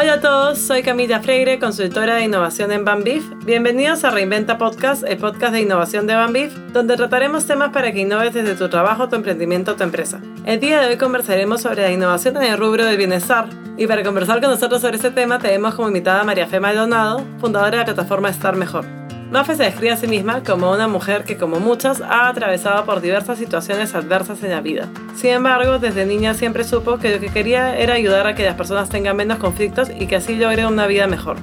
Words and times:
Hola 0.00 0.14
a 0.14 0.20
todos, 0.22 0.58
soy 0.58 0.82
Camila 0.82 1.20
Freire, 1.20 1.58
consultora 1.58 2.14
de 2.14 2.24
innovación 2.24 2.72
en 2.72 2.86
Bambif. 2.86 3.22
Bienvenidos 3.44 4.02
a 4.02 4.10
Reinventa 4.10 4.56
Podcast, 4.56 5.04
el 5.06 5.18
podcast 5.18 5.52
de 5.52 5.60
innovación 5.60 6.06
de 6.06 6.14
Bambif, 6.14 6.54
donde 6.72 6.96
trataremos 6.96 7.44
temas 7.44 7.68
para 7.68 7.92
que 7.92 8.00
innoves 8.00 8.32
desde 8.32 8.54
tu 8.54 8.70
trabajo, 8.70 9.10
tu 9.10 9.16
emprendimiento 9.16 9.72
o 9.72 9.76
tu 9.76 9.82
empresa. 9.82 10.18
El 10.46 10.58
día 10.58 10.80
de 10.80 10.86
hoy 10.86 10.96
conversaremos 10.96 11.60
sobre 11.60 11.82
la 11.82 11.92
innovación 11.92 12.38
en 12.38 12.44
el 12.44 12.56
rubro 12.56 12.86
del 12.86 12.96
bienestar. 12.96 13.44
Y 13.76 13.86
para 13.86 14.02
conversar 14.02 14.40
con 14.40 14.48
nosotros 14.48 14.80
sobre 14.80 14.96
este 14.96 15.10
tema, 15.10 15.38
tenemos 15.38 15.74
como 15.74 15.88
invitada 15.88 16.22
a 16.22 16.24
María 16.24 16.46
Fe 16.46 16.60
Maldonado, 16.60 17.22
fundadora 17.38 17.72
de 17.72 17.76
la 17.76 17.84
plataforma 17.84 18.30
Estar 18.30 18.56
Mejor. 18.56 18.99
Mafe 19.30 19.54
se 19.54 19.62
describe 19.62 19.92
a 19.92 19.96
sí 19.96 20.08
misma 20.08 20.42
como 20.42 20.72
una 20.72 20.88
mujer 20.88 21.22
que, 21.22 21.36
como 21.36 21.60
muchas, 21.60 22.00
ha 22.00 22.28
atravesado 22.28 22.84
por 22.84 23.00
diversas 23.00 23.38
situaciones 23.38 23.94
adversas 23.94 24.42
en 24.42 24.50
la 24.50 24.60
vida. 24.60 24.88
Sin 25.14 25.30
embargo, 25.30 25.78
desde 25.78 26.04
niña 26.04 26.34
siempre 26.34 26.64
supo 26.64 26.98
que 26.98 27.14
lo 27.14 27.20
que 27.20 27.28
quería 27.28 27.78
era 27.78 27.94
ayudar 27.94 28.26
a 28.26 28.34
que 28.34 28.44
las 28.44 28.56
personas 28.56 28.88
tengan 28.88 29.16
menos 29.16 29.38
conflictos 29.38 29.88
y 29.88 30.08
que 30.08 30.16
así 30.16 30.34
logren 30.34 30.66
una 30.66 30.88
vida 30.88 31.06
mejor. 31.06 31.36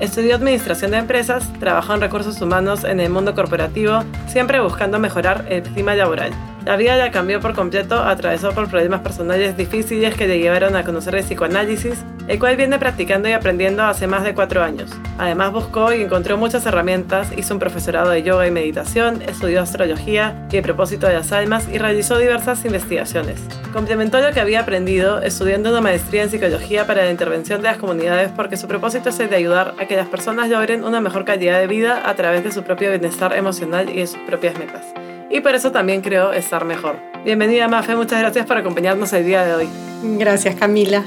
Estudió 0.00 0.36
Administración 0.36 0.92
de 0.92 0.98
Empresas, 0.98 1.52
trabajó 1.60 1.92
en 1.92 2.00
recursos 2.00 2.40
humanos 2.40 2.82
en 2.82 2.98
el 2.98 3.10
mundo 3.10 3.34
corporativo, 3.34 4.02
siempre 4.26 4.60
buscando 4.60 4.98
mejorar 4.98 5.44
el 5.50 5.62
clima 5.64 5.94
laboral. 5.94 6.32
La 6.64 6.76
vida 6.76 6.96
la 6.96 7.10
cambió 7.10 7.40
por 7.40 7.54
completo, 7.54 8.02
atravesó 8.02 8.52
por 8.52 8.70
problemas 8.70 9.02
personales 9.02 9.54
difíciles 9.54 10.14
que 10.14 10.26
le 10.26 10.38
llevaron 10.38 10.76
a 10.76 10.82
conocer 10.82 11.14
el 11.14 11.22
psicoanálisis, 11.22 12.02
el 12.26 12.38
cual 12.38 12.56
viene 12.56 12.78
practicando 12.78 13.28
y 13.28 13.32
aprendiendo 13.32 13.82
hace 13.82 14.06
más 14.06 14.24
de 14.24 14.32
cuatro 14.32 14.62
años. 14.62 14.90
Además 15.18 15.52
buscó 15.52 15.92
y 15.92 16.00
encontró 16.00 16.38
muchas 16.38 16.64
herramientas, 16.64 17.28
hizo 17.36 17.52
un 17.52 17.60
profesorado 17.60 18.08
de 18.08 18.22
yoga 18.22 18.46
y 18.46 18.50
meditación, 18.50 19.20
estudió 19.20 19.60
astrología 19.60 20.46
y 20.50 20.56
el 20.56 20.62
propósito 20.62 21.06
de 21.06 21.12
las 21.12 21.32
almas 21.32 21.68
y 21.68 21.76
realizó 21.76 22.16
diversas 22.16 22.64
investigaciones. 22.64 23.42
Complementó 23.74 24.20
lo 24.20 24.32
que 24.32 24.40
había 24.40 24.60
aprendido 24.60 25.20
estudiando 25.20 25.68
una 25.68 25.82
maestría 25.82 26.22
en 26.22 26.30
psicología 26.30 26.86
para 26.86 27.04
la 27.04 27.10
intervención 27.10 27.60
de 27.60 27.68
las 27.68 27.76
comunidades 27.76 28.32
porque 28.34 28.56
su 28.56 28.66
propósito 28.68 29.10
es 29.10 29.20
el 29.20 29.28
de 29.28 29.36
ayudar 29.36 29.74
a 29.78 29.84
que 29.86 29.96
las 29.96 30.08
personas 30.08 30.48
logren 30.48 30.82
una 30.82 31.02
mejor 31.02 31.26
calidad 31.26 31.60
de 31.60 31.66
vida 31.66 32.08
a 32.08 32.14
través 32.14 32.42
de 32.42 32.52
su 32.52 32.62
propio 32.62 32.88
bienestar 32.88 33.36
emocional 33.36 33.90
y 33.90 33.98
de 33.98 34.06
sus 34.06 34.20
propias 34.20 34.58
metas 34.58 34.82
y 35.30 35.40
por 35.40 35.54
eso 35.54 35.72
también 35.72 36.00
creo 36.00 36.32
estar 36.32 36.64
mejor. 36.64 36.96
Bienvenida 37.24 37.68
Mafe, 37.68 37.96
muchas 37.96 38.20
gracias 38.20 38.46
por 38.46 38.56
acompañarnos 38.56 39.12
el 39.12 39.24
día 39.24 39.44
de 39.44 39.54
hoy. 39.54 39.68
Gracias 40.02 40.54
Camila. 40.56 41.04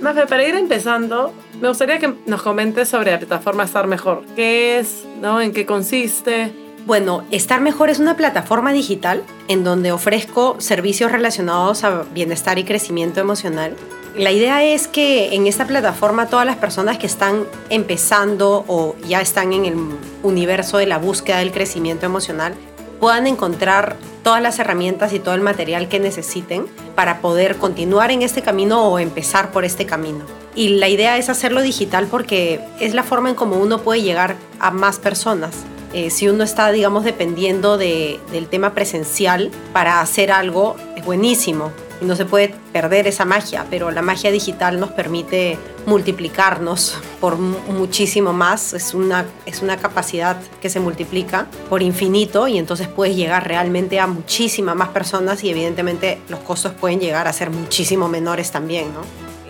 Mafe, 0.00 0.26
para 0.26 0.46
ir 0.46 0.54
empezando, 0.54 1.32
me 1.60 1.68
gustaría 1.68 1.98
que 1.98 2.12
nos 2.26 2.42
comentes 2.42 2.88
sobre 2.88 3.12
la 3.12 3.18
plataforma 3.18 3.64
Estar 3.64 3.86
Mejor. 3.86 4.24
¿Qué 4.36 4.78
es? 4.78 5.04
¿no? 5.20 5.40
¿En 5.40 5.52
qué 5.52 5.64
consiste? 5.64 6.52
Bueno, 6.84 7.24
Estar 7.30 7.60
Mejor 7.60 7.90
es 7.90 7.98
una 7.98 8.14
plataforma 8.14 8.72
digital 8.72 9.24
en 9.48 9.64
donde 9.64 9.92
ofrezco 9.92 10.56
servicios 10.60 11.10
relacionados 11.10 11.82
a 11.82 12.04
bienestar 12.14 12.58
y 12.58 12.64
crecimiento 12.64 13.20
emocional. 13.20 13.74
La 14.14 14.32
idea 14.32 14.62
es 14.62 14.86
que 14.86 15.34
en 15.34 15.46
esta 15.46 15.66
plataforma 15.66 16.26
todas 16.28 16.46
las 16.46 16.56
personas 16.56 16.98
que 16.98 17.06
están 17.06 17.44
empezando 17.68 18.64
o 18.68 18.96
ya 19.08 19.20
están 19.20 19.52
en 19.52 19.64
el 19.64 19.74
universo 20.22 20.78
de 20.78 20.86
la 20.86 20.98
búsqueda 20.98 21.38
del 21.38 21.52
crecimiento 21.52 22.06
emocional 22.06 22.54
puedan 23.00 23.26
encontrar 23.26 23.96
todas 24.22 24.42
las 24.42 24.58
herramientas 24.58 25.12
y 25.12 25.18
todo 25.18 25.34
el 25.34 25.40
material 25.40 25.88
que 25.88 26.00
necesiten 26.00 26.66
para 26.94 27.20
poder 27.20 27.56
continuar 27.56 28.10
en 28.10 28.22
este 28.22 28.42
camino 28.42 28.88
o 28.88 28.98
empezar 28.98 29.52
por 29.52 29.64
este 29.64 29.86
camino. 29.86 30.24
Y 30.54 30.70
la 30.70 30.88
idea 30.88 31.16
es 31.18 31.28
hacerlo 31.28 31.62
digital 31.62 32.08
porque 32.10 32.60
es 32.80 32.94
la 32.94 33.02
forma 33.02 33.28
en 33.28 33.34
cómo 33.34 33.56
uno 33.56 33.78
puede 33.82 34.02
llegar 34.02 34.36
a 34.58 34.70
más 34.70 34.98
personas. 34.98 35.64
Eh, 35.92 36.10
si 36.10 36.28
uno 36.28 36.42
está, 36.42 36.72
digamos, 36.72 37.04
dependiendo 37.04 37.78
del 37.78 38.48
tema 38.50 38.74
presencial 38.74 39.50
para 39.72 40.00
hacer 40.00 40.32
algo, 40.32 40.76
es 40.96 41.04
buenísimo 41.04 41.70
no 42.00 42.16
se 42.16 42.24
puede 42.24 42.54
perder 42.72 43.06
esa 43.06 43.24
magia, 43.24 43.66
pero 43.70 43.90
la 43.90 44.02
magia 44.02 44.30
digital 44.30 44.78
nos 44.78 44.90
permite 44.90 45.58
multiplicarnos 45.86 46.98
por 47.20 47.36
muchísimo 47.38 48.32
más, 48.32 48.74
es 48.74 48.92
una, 48.94 49.26
es 49.46 49.62
una 49.62 49.76
capacidad 49.76 50.36
que 50.60 50.68
se 50.68 50.80
multiplica 50.80 51.46
por 51.68 51.82
infinito 51.82 52.48
y 52.48 52.58
entonces 52.58 52.88
puedes 52.88 53.16
llegar 53.16 53.46
realmente 53.46 54.00
a 54.00 54.06
muchísimas 54.06 54.76
más 54.76 54.88
personas 54.88 55.42
y 55.44 55.50
evidentemente 55.50 56.18
los 56.28 56.40
costos 56.40 56.72
pueden 56.72 57.00
llegar 57.00 57.28
a 57.28 57.32
ser 57.32 57.50
muchísimo 57.50 58.08
menores 58.08 58.50
también, 58.50 58.92
¿no? 58.92 59.00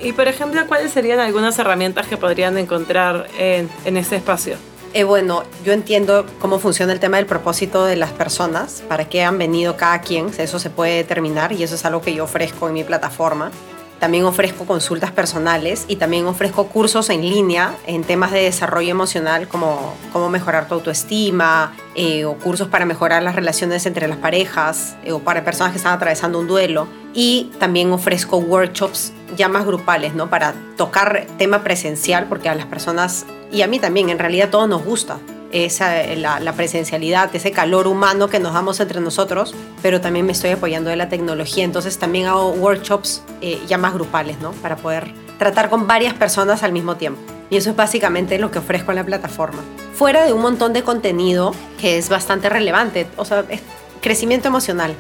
Y 0.03 0.13
por 0.13 0.29
ejemplo, 0.29 0.67
¿cuáles 0.67 0.93
serían 0.93 1.21
algunas 1.21 1.59
herramientas 1.59 2.07
que 2.07 2.19
podrían 2.19 2.59
encontrar 2.59 3.29
en, 3.39 3.71
en 3.87 3.97
este 3.97 4.17
espacio? 4.17 4.57
Eh, 4.97 5.05
bueno, 5.05 5.43
yo 5.63 5.75
entiendo 5.75 6.25
cómo 6.39 6.59
funciona 6.59 6.91
el 6.91 7.01
tema 7.01 7.19
del 7.19 7.27
propósito 7.27 7.85
de 7.85 7.97
las 7.97 8.13
personas, 8.13 8.83
para 8.89 9.07
qué 9.07 9.23
han 9.23 9.37
venido 9.37 9.77
cada 9.77 10.01
quien, 10.01 10.31
eso 10.39 10.59
se 10.59 10.71
puede 10.71 10.97
determinar 10.97 11.53
y 11.53 11.63
eso 11.63 11.75
es 11.75 11.85
algo 11.85 12.01
que 12.01 12.15
yo 12.15 12.25
ofrezco 12.25 12.67
en 12.69 12.73
mi 12.73 12.83
plataforma. 12.83 13.51
También 13.99 14.25
ofrezco 14.25 14.67
consultas 14.67 15.11
personales 15.11 15.87
y 15.89 15.97
también 15.97 16.27
ofrezco 16.27 16.67
cursos 16.67 17.09
en 17.09 17.23
línea 17.23 17.75
en 17.87 18.05
temas 18.05 18.31
de 18.31 18.43
desarrollo 18.43 18.91
emocional 18.91 19.49
como 19.49 19.95
cómo 20.13 20.29
mejorar 20.29 20.69
tu 20.69 20.75
autoestima 20.75 21.73
eh, 21.95 22.27
o 22.27 22.35
cursos 22.35 22.69
para 22.69 22.85
mejorar 22.85 23.23
las 23.23 23.35
relaciones 23.35 23.87
entre 23.87 24.07
las 24.07 24.19
parejas 24.19 24.97
eh, 25.03 25.13
o 25.13 25.21
para 25.21 25.45
personas 25.45 25.73
que 25.73 25.79
están 25.79 25.95
atravesando 25.95 26.39
un 26.39 26.47
duelo. 26.47 26.87
Y 27.15 27.51
también 27.59 27.91
ofrezco 27.93 28.37
workshops 28.37 29.13
ya 29.37 29.49
más 29.49 29.65
grupales, 29.65 30.15
¿no? 30.15 30.29
Para 30.29 30.55
tocar 30.77 31.27
tema 31.39 31.65
presencial 31.65 32.27
porque 32.29 32.51
a 32.51 32.55
las 32.55 32.67
personas 32.67 33.25
y 33.51 33.63
a 33.63 33.67
mí 33.67 33.79
también, 33.79 34.11
en 34.11 34.19
realidad 34.19 34.51
todo 34.51 34.67
nos 34.67 34.85
gusta. 34.85 35.19
Esa, 35.53 36.03
la, 36.17 36.53
presencialidad, 36.53 37.35
ese 37.35 37.53
calor 37.53 37.87
humano 37.87 38.29
que 38.29 38.41
nos 38.41 38.53
damos 38.53 38.81
entre 38.81 39.01
nosotros, 39.01 39.55
pero 39.81 40.01
también 40.01 40.27
me 40.27 40.33
estoy 40.33 40.51
apoyando 40.51 40.91
de 40.91 40.97
la 40.97 41.09
tecnología, 41.09 41.65
entonces 41.65 41.99
también 41.99 42.27
hago 42.27 42.51
workshops 42.51 43.23
eh, 43.41 43.61
ya 43.67 43.79
más 43.79 43.95
grupales, 43.95 44.41
¿no? 44.41 44.51
Para 44.53 44.77
poder 44.77 45.13
tratar 45.39 45.71
con 45.71 45.87
varias 45.87 46.15
personas 46.15 46.63
al 46.63 46.73
mismo 46.73 46.97
tiempo. 46.97 47.21
Y 47.49 47.57
eso 47.57 47.71
es 47.71 47.77
básicamente 47.77 48.39
lo 48.39 48.51
que 48.51 48.59
ofrezco 48.59 48.91
en 48.91 48.97
la 48.97 49.05
plataforma. 49.05 49.63
Fuera 49.95 50.25
de 50.25 50.33
un 50.33 50.43
montón 50.43 50.73
de 50.73 50.83
contenido 50.83 51.55
que 51.81 51.97
es 51.97 52.09
bastante 52.09 52.49
relevante, 52.49 53.07
o 53.17 53.25
sea, 53.25 53.45
es 53.49 53.63
crecimiento 54.03 54.49
emocional. 54.49 54.95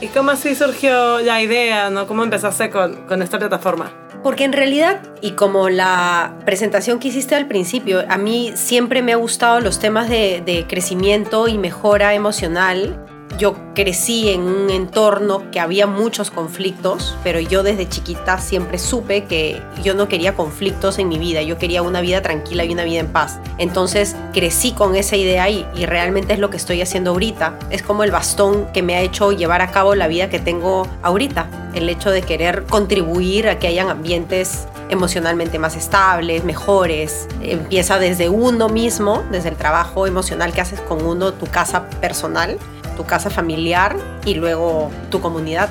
¿Y 0.00 0.08
cómo 0.08 0.30
así 0.30 0.54
surgió 0.54 1.20
la 1.20 1.42
idea, 1.42 1.90
¿no? 1.90 2.06
¿Cómo 2.06 2.24
empezaste 2.24 2.70
con, 2.70 3.06
con 3.06 3.22
esta 3.22 3.38
plataforma? 3.38 4.01
Porque 4.22 4.44
en 4.44 4.52
realidad, 4.52 5.00
y 5.20 5.32
como 5.32 5.68
la 5.68 6.38
presentación 6.44 6.98
que 6.98 7.08
hiciste 7.08 7.34
al 7.34 7.48
principio, 7.48 8.04
a 8.08 8.18
mí 8.18 8.52
siempre 8.54 9.02
me 9.02 9.12
ha 9.12 9.16
gustado 9.16 9.60
los 9.60 9.78
temas 9.80 10.08
de, 10.08 10.42
de 10.44 10.66
crecimiento 10.68 11.48
y 11.48 11.58
mejora 11.58 12.14
emocional 12.14 13.04
yo 13.38 13.54
crecí 13.74 14.30
en 14.30 14.42
un 14.42 14.70
entorno 14.70 15.50
que 15.50 15.60
había 15.60 15.86
muchos 15.86 16.30
conflictos, 16.30 17.16
pero 17.24 17.40
yo 17.40 17.62
desde 17.62 17.88
chiquita 17.88 18.38
siempre 18.38 18.78
supe 18.78 19.24
que 19.24 19.62
yo 19.82 19.94
no 19.94 20.08
quería 20.08 20.34
conflictos 20.34 20.98
en 20.98 21.08
mi 21.08 21.18
vida, 21.18 21.42
yo 21.42 21.58
quería 21.58 21.82
una 21.82 22.00
vida 22.00 22.22
tranquila 22.22 22.64
y 22.64 22.72
una 22.72 22.84
vida 22.84 23.00
en 23.00 23.08
paz. 23.08 23.38
Entonces 23.58 24.16
crecí 24.32 24.72
con 24.72 24.96
esa 24.96 25.16
idea 25.16 25.48
y, 25.48 25.66
y 25.74 25.86
realmente 25.86 26.34
es 26.34 26.38
lo 26.38 26.50
que 26.50 26.56
estoy 26.56 26.82
haciendo 26.82 27.10
ahorita. 27.10 27.58
Es 27.70 27.82
como 27.82 28.04
el 28.04 28.10
bastón 28.10 28.66
que 28.72 28.82
me 28.82 28.94
ha 28.94 29.00
hecho 29.00 29.32
llevar 29.32 29.62
a 29.62 29.70
cabo 29.70 29.94
la 29.94 30.08
vida 30.08 30.28
que 30.28 30.38
tengo 30.38 30.86
ahorita. 31.02 31.48
El 31.74 31.88
hecho 31.88 32.10
de 32.10 32.22
querer 32.22 32.64
contribuir 32.64 33.48
a 33.48 33.58
que 33.58 33.66
hayan 33.66 33.88
ambientes 33.88 34.66
emocionalmente 34.90 35.58
más 35.58 35.74
estables, 35.74 36.44
mejores. 36.44 37.26
Empieza 37.42 37.98
desde 37.98 38.28
uno 38.28 38.68
mismo, 38.68 39.24
desde 39.30 39.48
el 39.48 39.56
trabajo 39.56 40.06
emocional 40.06 40.52
que 40.52 40.60
haces 40.60 40.80
con 40.80 41.04
uno, 41.04 41.32
tu 41.32 41.46
casa 41.46 41.88
personal 42.00 42.58
tu 42.92 43.04
casa 43.04 43.30
familiar 43.30 43.96
y 44.24 44.34
luego 44.34 44.90
tu 45.10 45.20
comunidad. 45.20 45.70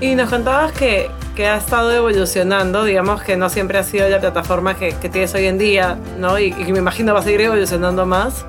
Y 0.00 0.14
nos 0.14 0.30
contabas 0.30 0.72
que, 0.72 1.10
que 1.34 1.46
ha 1.46 1.56
estado 1.56 1.92
evolucionando, 1.92 2.84
digamos 2.84 3.22
que 3.22 3.36
no 3.36 3.48
siempre 3.48 3.78
ha 3.78 3.82
sido 3.82 4.08
la 4.08 4.20
plataforma 4.20 4.74
que, 4.74 4.94
que 4.94 5.08
tienes 5.08 5.34
hoy 5.34 5.46
en 5.46 5.58
día, 5.58 5.98
¿no? 6.18 6.38
Y, 6.38 6.52
que 6.52 6.72
me 6.72 6.78
imagino 6.78 7.14
va 7.14 7.20
a 7.20 7.22
seguir 7.22 7.42
evolucionando 7.42 8.06
más. 8.06 8.44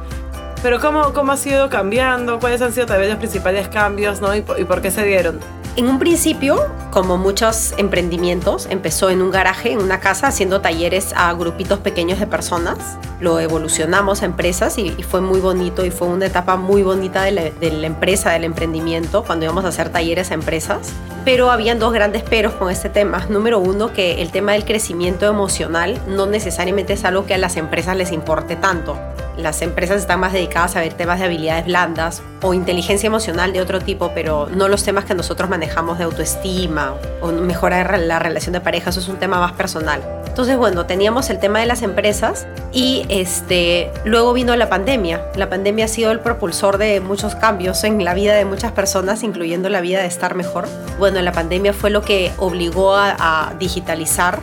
Pero 0.61 0.79
¿cómo, 0.79 1.13
¿cómo 1.13 1.31
ha 1.31 1.37
sido 1.37 1.69
cambiando? 1.69 2.39
¿Cuáles 2.39 2.61
han 2.61 2.73
sido 2.73 2.85
tal 2.85 2.99
vez 2.99 3.09
los 3.09 3.17
principales 3.17 3.67
cambios, 3.69 4.21
¿no? 4.21 4.35
¿Y 4.35 4.39
y 4.39 4.63
por 4.65 4.81
qué 4.81 4.91
se 4.91 5.05
dieron? 5.05 5.39
En 5.79 5.87
un 5.87 5.97
principio, 5.97 6.59
como 6.91 7.17
muchos 7.17 7.73
emprendimientos, 7.77 8.67
empezó 8.69 9.09
en 9.09 9.21
un 9.21 9.31
garaje, 9.31 9.71
en 9.71 9.79
una 9.79 10.01
casa, 10.01 10.27
haciendo 10.27 10.59
talleres 10.59 11.13
a 11.15 11.31
grupitos 11.31 11.79
pequeños 11.79 12.19
de 12.19 12.27
personas. 12.27 12.97
Lo 13.21 13.39
evolucionamos 13.39 14.21
a 14.21 14.25
empresas 14.25 14.77
y, 14.77 14.89
fue 15.03 15.21
muy 15.21 15.39
bonito 15.39 15.85
y 15.85 15.89
fue 15.89 16.09
una 16.09 16.25
etapa 16.25 16.57
muy 16.57 16.83
bonita 16.83 17.23
de 17.23 17.31
la, 17.31 17.43
de 17.49 17.71
la, 17.71 17.87
empresa, 17.87 18.31
del 18.31 18.43
emprendimiento, 18.43 19.23
cuando 19.23 19.45
íbamos 19.45 19.63
a 19.63 19.69
hacer 19.69 19.87
talleres 19.87 20.31
a 20.31 20.33
empresas. 20.33 20.91
Pero 21.23 21.49
habían 21.49 21.79
dos 21.79 21.93
grandes 21.93 22.23
peros 22.23 22.55
con 22.55 22.69
este 22.69 22.89
tema. 22.89 23.25
Número 23.29 23.59
uno, 23.59 23.93
que 23.93 24.21
el 24.21 24.31
tema 24.31 24.51
del 24.51 24.65
crecimiento 24.65 25.27
emocional 25.27 25.97
no 26.09 26.25
necesariamente 26.25 26.91
es 26.91 27.05
algo 27.05 27.25
que 27.25 27.35
a 27.35 27.37
las 27.37 27.55
empresas 27.55 27.95
les 27.95 28.11
importe 28.11 28.57
tanto 28.57 28.99
las 29.41 29.61
empresas 29.61 30.01
están 30.01 30.19
más 30.19 30.33
dedicadas 30.33 30.75
a 30.75 30.81
ver 30.81 30.93
temas 30.93 31.19
de 31.19 31.25
habilidades 31.25 31.65
blandas 31.65 32.21
o 32.41 32.53
inteligencia 32.53 33.07
emocional 33.07 33.53
de 33.53 33.61
otro 33.61 33.79
tipo, 33.79 34.11
pero 34.13 34.47
no 34.53 34.67
los 34.67 34.83
temas 34.83 35.05
que 35.05 35.15
nosotros 35.15 35.49
manejamos 35.49 35.68
de 35.69 36.03
autoestima 36.03 36.95
o 37.21 37.31
mejorar 37.31 37.97
la 37.99 38.19
relación 38.19 38.51
de 38.53 38.59
pareja, 38.59 38.89
eso 38.89 38.99
es 38.99 39.07
un 39.07 39.17
tema 39.17 39.39
más 39.39 39.53
personal. 39.53 40.01
Entonces, 40.27 40.57
bueno, 40.57 40.85
teníamos 40.85 41.29
el 41.29 41.39
tema 41.39 41.59
de 41.59 41.65
las 41.65 41.81
empresas 41.81 42.47
y 42.73 43.05
este, 43.07 43.91
luego 44.03 44.33
vino 44.33 44.55
la 44.55 44.67
pandemia. 44.67 45.25
La 45.35 45.49
pandemia 45.49 45.85
ha 45.85 45.87
sido 45.87 46.11
el 46.11 46.19
propulsor 46.19 46.77
de 46.77 46.99
muchos 46.99 47.35
cambios 47.35 47.83
en 47.83 48.03
la 48.03 48.13
vida 48.13 48.35
de 48.35 48.45
muchas 48.45 48.73
personas, 48.73 49.23
incluyendo 49.23 49.69
la 49.69 49.79
vida 49.79 50.01
de 50.01 50.07
estar 50.07 50.35
mejor. 50.35 50.67
Bueno, 50.97 51.21
la 51.21 51.31
pandemia 51.31 51.73
fue 51.73 51.89
lo 51.89 52.01
que 52.01 52.31
obligó 52.37 52.95
a, 52.95 53.15
a 53.17 53.53
digitalizar 53.55 54.39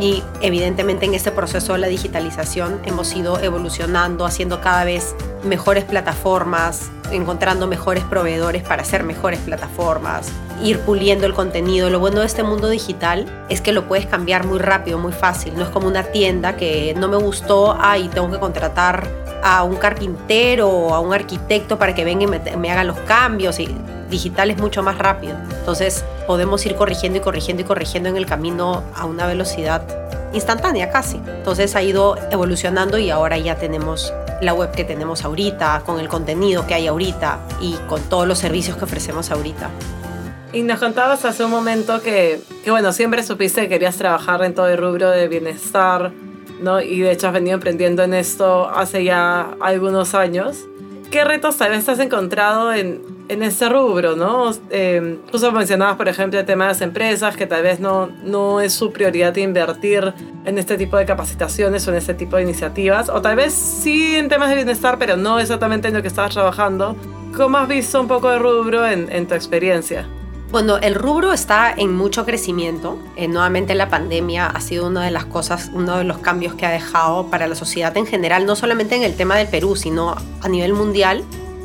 y 0.00 0.22
evidentemente 0.40 1.06
en 1.06 1.14
este 1.14 1.32
proceso 1.32 1.74
de 1.74 1.80
la 1.80 1.88
digitalización 1.88 2.80
hemos 2.84 3.14
ido 3.14 3.40
evolucionando, 3.40 4.24
haciendo 4.24 4.60
cada 4.60 4.84
vez 4.84 5.14
mejores 5.44 5.84
plataformas, 5.84 6.90
encontrando 7.10 7.66
mejores 7.66 8.04
proveedores 8.04 8.62
para 8.62 8.82
hacer 8.82 9.02
mejores 9.02 9.40
plataformas, 9.40 10.30
ir 10.62 10.80
puliendo 10.80 11.26
el 11.26 11.34
contenido. 11.34 11.90
Lo 11.90 12.00
bueno 12.00 12.20
de 12.20 12.26
este 12.26 12.42
mundo 12.42 12.68
digital 12.68 13.26
es 13.48 13.60
que 13.60 13.72
lo 13.72 13.86
puedes 13.86 14.06
cambiar 14.06 14.46
muy 14.46 14.58
rápido, 14.58 14.98
muy 14.98 15.12
fácil. 15.12 15.54
No 15.56 15.64
es 15.64 15.70
como 15.70 15.88
una 15.88 16.04
tienda 16.04 16.56
que 16.56 16.94
no 16.96 17.08
me 17.08 17.16
gustó, 17.16 17.76
y 17.98 18.08
tengo 18.08 18.30
que 18.30 18.38
contratar 18.38 19.08
a 19.42 19.62
un 19.62 19.76
carpintero 19.76 20.68
o 20.68 20.94
a 20.94 21.00
un 21.00 21.14
arquitecto 21.14 21.78
para 21.78 21.94
que 21.94 22.04
venga 22.04 22.24
y 22.24 22.26
me, 22.26 22.40
me 22.56 22.70
haga 22.70 22.84
los 22.84 22.98
cambios. 23.00 23.60
Y 23.60 23.68
digital 24.10 24.50
es 24.50 24.58
mucho 24.58 24.82
más 24.82 24.98
rápido. 24.98 25.36
Entonces 25.58 26.04
podemos 26.26 26.64
ir 26.66 26.74
corrigiendo 26.74 27.18
y 27.18 27.22
corrigiendo 27.22 27.62
y 27.62 27.64
corrigiendo 27.64 28.08
en 28.08 28.16
el 28.16 28.26
camino 28.26 28.82
a 28.94 29.04
una 29.04 29.26
velocidad 29.26 29.82
instantánea 30.32 30.90
casi. 30.90 31.16
Entonces 31.16 31.74
ha 31.76 31.82
ido 31.82 32.16
evolucionando 32.30 32.98
y 32.98 33.10
ahora 33.10 33.38
ya 33.38 33.56
tenemos 33.56 34.12
la 34.40 34.54
web 34.54 34.70
que 34.70 34.84
tenemos 34.84 35.24
ahorita, 35.24 35.82
con 35.84 36.00
el 36.00 36.08
contenido 36.08 36.66
que 36.66 36.74
hay 36.74 36.86
ahorita 36.86 37.38
y 37.60 37.74
con 37.88 38.00
todos 38.02 38.26
los 38.26 38.38
servicios 38.38 38.76
que 38.76 38.84
ofrecemos 38.84 39.30
ahorita. 39.30 39.70
Y 40.52 40.62
nos 40.62 40.78
contabas 40.78 41.24
hace 41.24 41.44
un 41.44 41.50
momento 41.50 42.00
que, 42.00 42.40
que 42.64 42.70
bueno, 42.70 42.92
siempre 42.92 43.22
supiste 43.22 43.62
que 43.62 43.68
querías 43.68 43.96
trabajar 43.96 44.42
en 44.42 44.54
todo 44.54 44.68
el 44.68 44.78
rubro 44.78 45.10
de 45.10 45.28
bienestar, 45.28 46.10
¿no? 46.62 46.80
Y 46.80 47.00
de 47.00 47.12
hecho 47.12 47.28
has 47.28 47.34
venido 47.34 47.54
emprendiendo 47.54 48.02
en 48.02 48.14
esto 48.14 48.68
hace 48.68 49.04
ya 49.04 49.50
algunos 49.60 50.14
años. 50.14 50.66
¿Qué 51.10 51.24
retos 51.24 51.56
tal 51.56 51.70
vez 51.70 51.88
has 51.88 51.98
encontrado 52.00 52.72
en, 52.72 53.02
en 53.28 53.42
ese 53.42 53.68
rubro, 53.68 54.16
¿no? 54.16 54.50
Eh, 54.70 55.18
tú 55.30 55.38
mencionabas, 55.52 55.96
por 55.96 56.08
ejemplo, 56.08 56.40
el 56.40 56.46
tema 56.46 56.64
de 56.64 56.70
las 56.72 56.80
empresas, 56.80 57.36
que 57.36 57.46
tal 57.46 57.62
vez 57.62 57.78
no, 57.78 58.08
no 58.24 58.60
es 58.60 58.72
su 58.72 58.90
prioridad 58.92 59.36
invertir 59.36 60.12
en 60.44 60.58
este 60.58 60.76
tipo 60.78 60.96
de 60.96 61.06
capacitaciones 61.06 61.86
o 61.86 61.90
en 61.90 61.96
este 61.96 62.14
tipo 62.14 62.36
de 62.36 62.42
iniciativas, 62.42 63.10
o 63.10 63.20
tal 63.20 63.36
vez 63.36 63.52
sí 63.52 64.16
en 64.16 64.28
temas 64.28 64.48
de 64.48 64.56
bienestar, 64.56 64.98
pero 64.98 65.16
no 65.16 65.38
exactamente 65.38 65.88
en 65.88 65.94
lo 65.94 66.02
que 66.02 66.08
estabas 66.08 66.32
trabajando. 66.32 66.96
¿Cómo 67.36 67.58
has 67.58 67.68
visto 67.68 68.00
un 68.00 68.08
poco 68.08 68.30
de 68.30 68.38
rubro 68.38 68.86
en, 68.86 69.10
en 69.12 69.26
tu 69.26 69.34
experiencia? 69.34 70.08
Bueno, 70.50 70.78
el 70.78 70.94
rubro 70.94 71.34
está 71.34 71.74
en 71.76 71.94
mucho 71.94 72.24
crecimiento. 72.24 72.98
Eh, 73.16 73.28
nuevamente 73.28 73.74
la 73.74 73.90
pandemia 73.90 74.46
ha 74.46 74.60
sido 74.62 74.86
una 74.86 75.04
de 75.04 75.10
las 75.10 75.26
cosas, 75.26 75.70
uno 75.74 75.98
de 75.98 76.04
los 76.04 76.18
cambios 76.18 76.54
que 76.54 76.64
ha 76.64 76.70
dejado 76.70 77.26
para 77.26 77.46
la 77.46 77.54
sociedad 77.54 77.94
en 77.98 78.06
general, 78.06 78.46
no 78.46 78.56
solamente 78.56 78.96
en 78.96 79.02
el 79.02 79.14
tema 79.14 79.36
del 79.36 79.48
Perú, 79.48 79.76
sino 79.76 80.16
a 80.40 80.48
nivel 80.48 80.72
mundial 80.72 81.22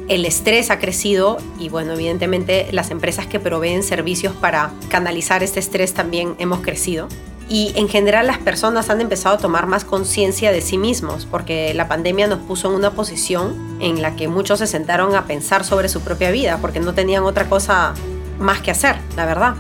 el 0.10 0.26
estrés 0.26 0.70
ha 0.70 0.80
crecido 0.80 1.38
y 1.58 1.70
bueno, 1.70 1.94
evidentemente 1.94 2.68
las 2.74 2.92
empresas 2.92 3.26
que 3.26 3.40
proveen 3.40 3.84
servicios 3.84 4.34
para 4.36 4.74
canalizar 4.90 5.44
este 5.44 5.62
estrés 5.62 5.94
también 5.94 6.36
hemos 6.40 6.60
crecido. 6.60 7.08
Y 7.48 7.72
en 7.76 7.88
general 7.88 8.28
las 8.28 8.38
personas 8.38 8.90
han 8.90 9.00
empezado 9.00 9.36
a 9.36 9.38
tomar 9.38 9.66
más 9.66 9.86
conciencia 9.86 10.52
de 10.52 10.60
sí 10.60 10.78
mismos, 10.78 11.26
porque 11.26 11.74
la 11.74 11.88
pandemia 11.88 12.28
nos 12.28 12.40
puso 12.40 12.70
en 12.70 12.76
una 12.76 12.92
posición 12.92 13.78
en 13.80 14.02
la 14.02 14.16
que 14.16 14.28
muchos 14.28 14.60
se 14.60 14.68
sentaron 14.68 15.16
a 15.16 15.26
pensar 15.26 15.64
sobre 15.64 15.88
su 15.88 16.02
propia 16.02 16.32
vida, 16.32 16.58
porque 16.60 16.80
no 16.80 16.94
tenían 16.94 17.24
otra 17.24 17.50
cosa 17.50 17.94
más 18.40 18.62
que 18.62 18.72
hacer, 18.72 18.96
la 19.16 19.26
verdad. 19.26 19.56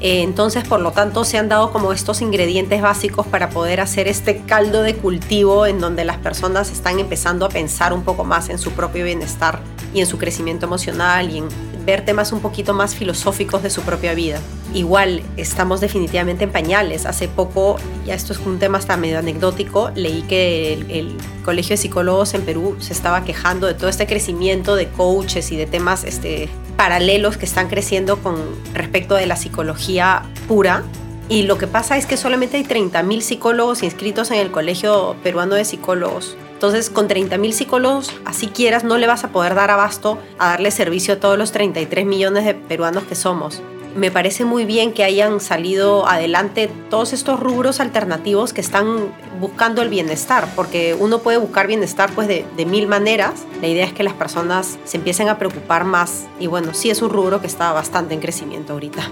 Eh, 0.00 0.22
entonces, 0.22 0.64
por 0.64 0.80
lo 0.80 0.92
tanto, 0.92 1.24
se 1.24 1.38
han 1.38 1.48
dado 1.48 1.72
como 1.72 1.92
estos 1.92 2.20
ingredientes 2.20 2.82
básicos 2.82 3.26
para 3.26 3.48
poder 3.48 3.80
hacer 3.80 4.08
este 4.08 4.42
caldo 4.42 4.82
de 4.82 4.94
cultivo 4.94 5.66
en 5.66 5.80
donde 5.80 6.04
las 6.04 6.18
personas 6.18 6.70
están 6.70 6.98
empezando 6.98 7.46
a 7.46 7.48
pensar 7.48 7.92
un 7.94 8.02
poco 8.02 8.24
más 8.24 8.50
en 8.50 8.58
su 8.58 8.72
propio 8.72 9.04
bienestar 9.04 9.60
y 9.94 10.00
en 10.00 10.06
su 10.06 10.18
crecimiento 10.18 10.66
emocional 10.66 11.30
y 11.30 11.38
en 11.38 11.48
ver 11.86 12.04
temas 12.04 12.32
un 12.32 12.40
poquito 12.40 12.74
más 12.74 12.94
filosóficos 12.94 13.62
de 13.62 13.70
su 13.70 13.82
propia 13.82 14.12
vida. 14.12 14.40
Igual 14.74 15.22
estamos 15.36 15.80
definitivamente 15.80 16.44
en 16.44 16.50
pañales. 16.50 17.06
Hace 17.06 17.28
poco, 17.28 17.76
ya 18.04 18.14
esto 18.14 18.32
es 18.32 18.40
un 18.40 18.58
tema 18.58 18.78
hasta 18.78 18.96
medio 18.96 19.18
anecdótico, 19.18 19.90
leí 19.94 20.22
que 20.22 20.74
el, 20.74 21.16
Colegio 21.46 21.74
de 21.74 21.76
Psicólogos 21.76 22.34
en 22.34 22.42
Perú 22.42 22.76
se 22.80 22.92
estaba 22.92 23.22
quejando 23.22 23.68
de 23.68 23.74
todo 23.74 23.88
este 23.88 24.08
crecimiento 24.08 24.74
de 24.74 24.88
coaches 24.88 25.52
y 25.52 25.56
de 25.56 25.66
temas 25.66 26.02
este, 26.02 26.48
paralelos 26.76 27.36
que 27.36 27.44
están 27.44 27.68
creciendo 27.68 28.16
con 28.20 28.34
respecto 28.74 29.14
de 29.14 29.26
la 29.26 29.36
psicología 29.36 30.24
pura. 30.48 30.82
Y 31.28 31.42
lo 31.42 31.56
que 31.56 31.68
pasa 31.68 31.96
es 31.96 32.06
que 32.06 32.16
solamente 32.16 32.56
hay 32.56 32.64
30.000 32.64 33.20
psicólogos 33.20 33.84
inscritos 33.84 34.32
en 34.32 34.38
el 34.38 34.50
Colegio 34.50 35.14
Peruano 35.22 35.54
de 35.54 35.64
Psicólogos. 35.64 36.36
Entonces, 36.56 36.88
con 36.88 37.06
30.000 37.06 37.52
psicólogos, 37.52 38.14
así 38.24 38.46
quieras, 38.46 38.82
no 38.82 38.96
le 38.96 39.06
vas 39.06 39.24
a 39.24 39.28
poder 39.28 39.54
dar 39.54 39.70
abasto 39.70 40.18
a 40.38 40.48
darle 40.48 40.70
servicio 40.70 41.14
a 41.14 41.20
todos 41.20 41.36
los 41.36 41.52
33 41.52 42.06
millones 42.06 42.46
de 42.46 42.54
peruanos 42.54 43.04
que 43.04 43.14
somos 43.14 43.62
me 43.96 44.10
parece 44.10 44.44
muy 44.44 44.64
bien 44.64 44.92
que 44.92 45.04
hayan 45.04 45.40
salido 45.40 46.06
adelante 46.06 46.70
todos 46.90 47.12
estos 47.12 47.40
rubros 47.40 47.80
alternativos 47.80 48.52
que 48.52 48.60
están 48.60 49.12
buscando 49.40 49.82
el 49.82 49.88
bienestar, 49.88 50.48
porque 50.54 50.94
uno 50.98 51.18
puede 51.18 51.38
buscar 51.38 51.66
bienestar 51.66 52.10
pues 52.14 52.28
de, 52.28 52.44
mil 52.66 52.86
maneras. 52.86 53.44
La 53.60 53.68
idea 53.68 53.86
es 53.86 53.92
que 53.92 54.02
las 54.02 54.14
personas 54.14 54.78
se 54.84 54.98
empiecen 54.98 55.28
a 55.28 55.38
preocupar 55.38 55.84
más 55.84 56.26
y 56.38 56.46
bueno, 56.46 56.74
sí 56.74 56.90
es 56.90 57.02
un 57.02 57.10
rubro 57.10 57.40
que 57.40 57.46
está 57.46 57.72
bastante 57.72 58.14
en 58.14 58.20
crecimiento 58.20 58.74
ahorita. 58.74 59.10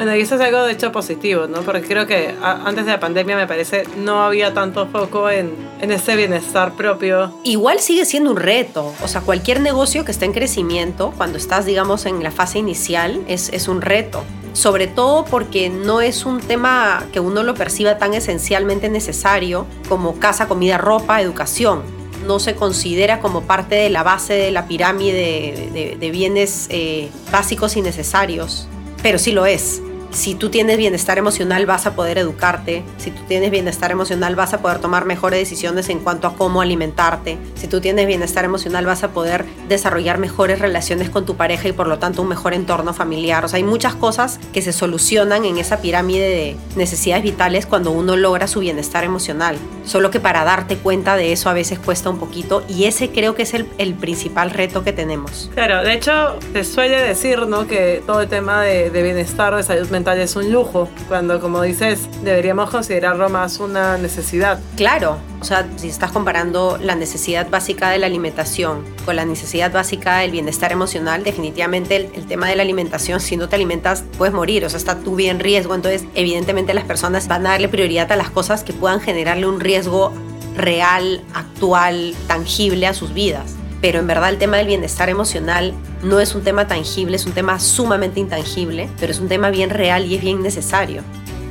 Bueno, 0.00 0.16
y 0.16 0.22
eso 0.22 0.36
es 0.36 0.40
algo 0.40 0.62
de 0.62 0.72
hecho 0.72 0.92
positivo, 0.92 1.46
¿no? 1.46 1.60
Porque 1.60 1.82
creo 1.82 2.06
que 2.06 2.34
antes 2.42 2.86
de 2.86 2.92
la 2.92 3.00
pandemia 3.00 3.36
me 3.36 3.46
parece 3.46 3.84
no 3.98 4.22
había 4.22 4.54
tanto 4.54 4.86
foco 4.86 5.28
en, 5.28 5.52
en 5.82 5.90
ese 5.90 6.16
bienestar 6.16 6.72
propio. 6.72 7.38
Igual 7.44 7.80
sigue 7.80 8.06
siendo 8.06 8.30
un 8.30 8.38
reto, 8.38 8.94
o 9.04 9.08
sea, 9.08 9.20
cualquier 9.20 9.60
negocio 9.60 10.06
que 10.06 10.10
esté 10.10 10.24
en 10.24 10.32
crecimiento, 10.32 11.12
cuando 11.18 11.36
estás, 11.36 11.66
digamos, 11.66 12.06
en 12.06 12.22
la 12.22 12.30
fase 12.30 12.58
inicial, 12.58 13.22
es, 13.28 13.50
es 13.50 13.68
un 13.68 13.82
reto 13.82 14.24
sobre 14.54 14.86
todo 14.86 15.26
porque 15.26 15.68
no 15.68 16.00
es 16.00 16.24
un 16.24 16.40
tema 16.40 17.04
que 17.12 17.20
uno 17.20 17.42
lo 17.42 17.54
perciba 17.54 17.98
tan 17.98 18.14
esencialmente 18.14 18.88
necesario 18.88 19.66
como 19.86 20.18
casa, 20.18 20.48
comida, 20.48 20.78
ropa, 20.78 21.20
educación. 21.20 21.82
No 22.26 22.38
se 22.40 22.54
considera 22.54 23.20
como 23.20 23.42
parte 23.42 23.74
de 23.74 23.90
la 23.90 24.02
base 24.02 24.32
de 24.32 24.50
la 24.50 24.66
pirámide 24.66 25.98
de, 26.00 26.10
bienes 26.10 26.68
eh, 26.70 27.10
básicos 27.30 27.76
y 27.76 27.82
necesarios, 27.82 28.66
pero 29.02 29.18
sí 29.18 29.32
lo 29.32 29.44
es 29.44 29.82
si 30.10 30.34
tú 30.34 30.50
tienes 30.50 30.76
bienestar 30.76 31.18
emocional 31.18 31.66
vas 31.66 31.86
a 31.86 31.94
poder 31.94 32.18
educarte, 32.18 32.82
si 32.98 33.10
tú 33.10 33.22
tienes 33.28 33.50
bienestar 33.50 33.90
emocional 33.90 34.34
vas 34.34 34.52
a 34.52 34.60
poder 34.60 34.78
tomar 34.78 35.04
mejores 35.04 35.38
decisiones 35.38 35.88
en 35.88 36.00
cuanto 36.00 36.26
a 36.26 36.34
cómo 36.34 36.60
alimentarte, 36.60 37.38
si 37.54 37.68
tú 37.68 37.80
tienes 37.80 38.06
bienestar 38.06 38.44
emocional 38.44 38.86
vas 38.86 39.04
a 39.04 39.12
poder 39.12 39.44
desarrollar 39.68 40.18
mejores 40.18 40.58
relaciones 40.58 41.10
con 41.10 41.26
tu 41.26 41.36
pareja 41.36 41.68
y 41.68 41.72
por 41.72 41.86
lo 41.86 41.98
tanto 41.98 42.22
un 42.22 42.28
mejor 42.28 42.54
entorno 42.54 42.92
familiar. 42.92 43.44
O 43.44 43.48
sea, 43.48 43.58
hay 43.58 43.62
muchas 43.62 43.94
cosas 43.94 44.40
que 44.52 44.62
se 44.62 44.72
solucionan 44.72 45.44
en 45.44 45.58
esa 45.58 45.80
pirámide 45.80 46.28
de 46.28 46.56
necesidades 46.76 47.22
vitales 47.22 47.66
cuando 47.66 47.92
uno 47.92 48.16
logra 48.16 48.48
su 48.48 48.60
bienestar 48.60 49.04
emocional. 49.04 49.56
Solo 49.84 50.10
que 50.10 50.20
para 50.20 50.44
darte 50.44 50.76
cuenta 50.76 51.16
de 51.16 51.32
eso 51.32 51.48
a 51.48 51.52
veces 51.52 51.78
cuesta 51.78 52.10
un 52.10 52.18
poquito 52.18 52.64
y 52.68 52.84
ese 52.84 53.10
creo 53.10 53.34
que 53.34 53.42
es 53.42 53.54
el, 53.54 53.94
principal 54.00 54.50
reto 54.50 54.82
que 54.82 54.92
tenemos. 54.92 55.50
Claro, 55.54 55.82
de 55.82 55.92
hecho 55.92 56.38
se 56.52 56.64
suele 56.64 56.96
decir 57.00 57.46
¿no? 57.46 57.66
que 57.66 58.02
todo 58.06 58.22
el 58.22 58.28
tema 58.28 58.62
de, 58.62 58.90
de 58.90 59.02
bienestar, 59.02 59.54
de 59.54 59.62
salud 59.62 59.88
mental, 59.90 59.99
es 60.08 60.36
un 60.36 60.50
lujo, 60.50 60.88
cuando 61.08 61.40
como 61.40 61.62
dices, 61.62 62.08
deberíamos 62.24 62.70
considerarlo 62.70 63.28
más 63.28 63.60
una 63.60 63.98
necesidad. 63.98 64.58
Claro, 64.76 65.18
o 65.40 65.44
sea, 65.44 65.68
si 65.76 65.88
estás 65.88 66.10
comparando 66.10 66.78
la 66.82 66.94
necesidad 66.94 67.48
básica 67.48 67.90
de 67.90 67.98
la 67.98 68.06
alimentación 68.06 68.84
con 69.04 69.16
la 69.16 69.24
necesidad 69.24 69.70
básica 69.70 70.18
del 70.18 70.30
bienestar 70.30 70.72
emocional, 70.72 71.22
definitivamente 71.22 71.96
el, 71.96 72.26
tema 72.26 72.48
de 72.48 72.56
la 72.56 72.62
alimentación, 72.62 73.20
si 73.20 73.36
no 73.36 73.48
te 73.48 73.56
alimentas, 73.56 74.04
puedes 74.16 74.34
morir, 74.34 74.64
o 74.64 74.70
sea, 74.70 74.78
está 74.78 74.98
tu 74.98 75.16
vida 75.16 75.30
en 75.30 75.40
riesgo, 75.40 75.74
entonces 75.74 76.04
evidentemente 76.14 76.74
las 76.74 76.84
personas 76.84 77.28
van 77.28 77.46
a 77.46 77.50
darle 77.50 77.68
prioridad 77.68 78.10
a 78.10 78.16
las 78.16 78.30
cosas 78.30 78.64
que 78.64 78.72
puedan 78.72 79.00
generarle 79.00 79.46
un 79.46 79.60
riesgo 79.60 80.12
real, 80.56 81.22
actual, 81.34 82.14
tangible 82.26 82.86
a 82.86 82.94
sus 82.94 83.12
vidas. 83.12 83.59
Pero 83.80 83.98
en 83.98 84.06
verdad 84.06 84.30
el 84.30 84.38
tema 84.38 84.58
del 84.58 84.66
bienestar 84.66 85.08
emocional 85.08 85.72
no 86.02 86.20
es 86.20 86.34
un 86.34 86.42
tema 86.42 86.66
tangible, 86.66 87.16
es 87.16 87.26
un 87.26 87.32
tema 87.32 87.58
sumamente 87.60 88.20
intangible, 88.20 88.88
pero 88.98 89.12
es 89.12 89.20
un 89.20 89.28
tema 89.28 89.50
bien 89.50 89.70
real 89.70 90.06
y 90.06 90.16
es 90.16 90.20
bien 90.20 90.42
necesario. 90.42 91.02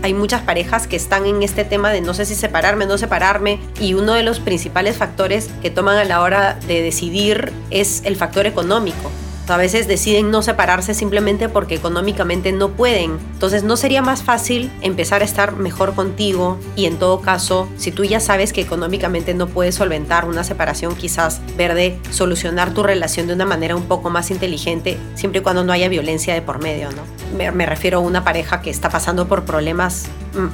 Hay 0.02 0.14
muchas 0.14 0.42
parejas 0.42 0.88
que 0.88 0.96
están 0.96 1.26
en 1.26 1.44
este 1.44 1.66
tema 1.66 1.92
de 1.92 2.00
no 2.02 2.14
sé 2.14 2.26
si 2.26 2.36
separarme, 2.36 2.86
no 2.86 2.98
separarme, 2.98 3.60
y 3.82 3.96
uno 3.96 4.14
de 4.14 4.24
los 4.24 4.40
principales 4.40 4.96
factores 4.96 5.50
que 5.62 5.70
toman 5.70 5.98
a 5.98 6.06
la 6.06 6.22
hora 6.22 6.58
de 6.68 6.82
decidir 6.82 7.52
es 7.70 8.02
el 8.06 8.16
factor 8.16 8.46
económico. 8.46 9.12
A 9.50 9.58
veces 9.58 9.88
deciden 9.88 10.32
no 10.32 10.42
separarse 10.42 10.94
simplemente 10.94 11.50
porque 11.50 11.76
económicamente 11.76 12.52
no 12.52 12.70
pueden. 12.70 13.18
Entonces, 13.34 13.64
¿no 13.64 13.78
sería 13.78 14.02
más 14.02 14.22
fácil 14.22 14.72
empezar 14.82 15.22
a 15.22 15.26
estar 15.26 15.56
mejor 15.56 15.96
contigo? 15.96 16.60
Y 16.76 16.86
en 16.86 16.98
todo 16.98 17.22
caso, 17.22 17.68
si 17.78 17.92
tú 17.92 18.04
ya 18.04 18.20
sabes 18.20 18.54
que 18.54 18.62
económicamente 18.62 19.34
no 19.34 19.48
puedes 19.48 19.76
solventar 19.76 20.26
una 20.26 20.44
separación, 20.44 20.96
quizás 20.96 21.42
ver 21.58 21.74
de 21.74 21.98
solucionar 22.12 22.74
tu 22.74 22.84
relación 22.84 23.28
de 23.28 23.34
una 23.34 23.46
manera 23.46 23.76
un 23.76 23.84
poco 23.84 24.10
más 24.10 24.32
inteligente, 24.32 24.98
siempre 25.16 25.40
y 25.40 25.44
cuando 25.44 25.64
no 25.64 25.74
haya 25.74 25.90
violencia 25.90 26.34
de 26.34 26.42
por 26.42 26.62
medio, 26.62 26.90
¿no? 26.92 27.02
Me, 27.38 27.52
me 27.52 27.66
refiero 27.66 27.98
a 27.98 28.02
una 28.02 28.24
pareja 28.24 28.62
que 28.62 28.70
está 28.70 28.90
pasando 28.90 29.28
por 29.28 29.46
problemas 29.46 30.06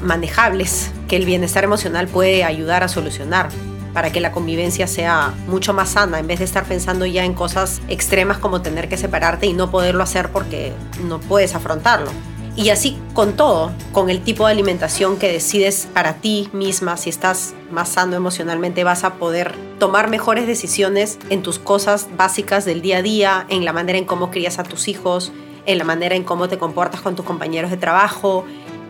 manejables, 0.04 0.92
que 1.08 1.18
el 1.18 1.26
bienestar 1.26 1.64
emocional 1.64 2.08
puede 2.08 2.44
ayudar 2.44 2.84
a 2.84 2.88
solucionar 2.88 3.50
para 3.96 4.12
que 4.12 4.20
la 4.20 4.34
convivencia 4.34 4.88
sea 4.88 5.34
mucho 5.48 5.74
más 5.74 5.92
sana, 5.92 6.20
en 6.20 6.28
vez 6.28 6.40
de 6.40 6.46
estar 6.46 6.66
pensando 6.66 7.06
ya 7.06 7.24
en 7.24 7.34
cosas 7.34 7.82
extremas 7.88 8.38
como 8.38 8.62
tener 8.62 8.90
que 8.90 8.98
separarte 8.98 9.48
y 9.48 9.54
no 9.54 9.72
poderlo 9.72 10.04
hacer 10.04 10.34
porque 10.34 10.74
no 11.06 11.22
puedes 11.22 11.56
afrontarlo. 11.56 12.12
Y 12.58 12.72
así 12.72 12.98
con 13.14 13.38
todo, 13.38 13.72
con 13.94 14.10
el 14.10 14.22
tipo 14.22 14.46
de 14.46 14.52
alimentación 14.52 15.16
que 15.16 15.32
decides 15.32 15.88
para 15.94 16.16
ti 16.16 16.50
misma, 16.52 16.98
si 16.98 17.10
estás 17.10 17.54
más 17.72 17.88
sano 17.88 18.18
emocionalmente, 18.18 18.84
vas 18.84 19.06
a 19.06 19.14
poder 19.14 19.56
tomar 19.80 20.10
mejores 20.10 20.46
decisiones 20.46 21.18
en 21.30 21.42
tus 21.42 21.58
cosas 21.58 22.10
básicas 22.18 22.66
del 22.66 22.82
día 22.82 22.98
a 22.98 23.02
día, 23.02 23.46
en 23.48 23.64
la 23.64 23.72
manera 23.72 23.98
en 23.98 24.04
cómo 24.04 24.30
crías 24.30 24.60
a 24.60 24.64
tus 24.64 24.90
hijos, 24.90 25.32
en 25.66 25.78
la 25.78 25.86
manera 25.86 26.16
en 26.16 26.26
cómo 26.26 26.50
te 26.50 26.58
comportas 26.58 27.00
con 27.00 27.16
tus 27.16 27.24
compañeros 27.26 27.72
de 27.72 27.78
trabajo, 27.78 28.44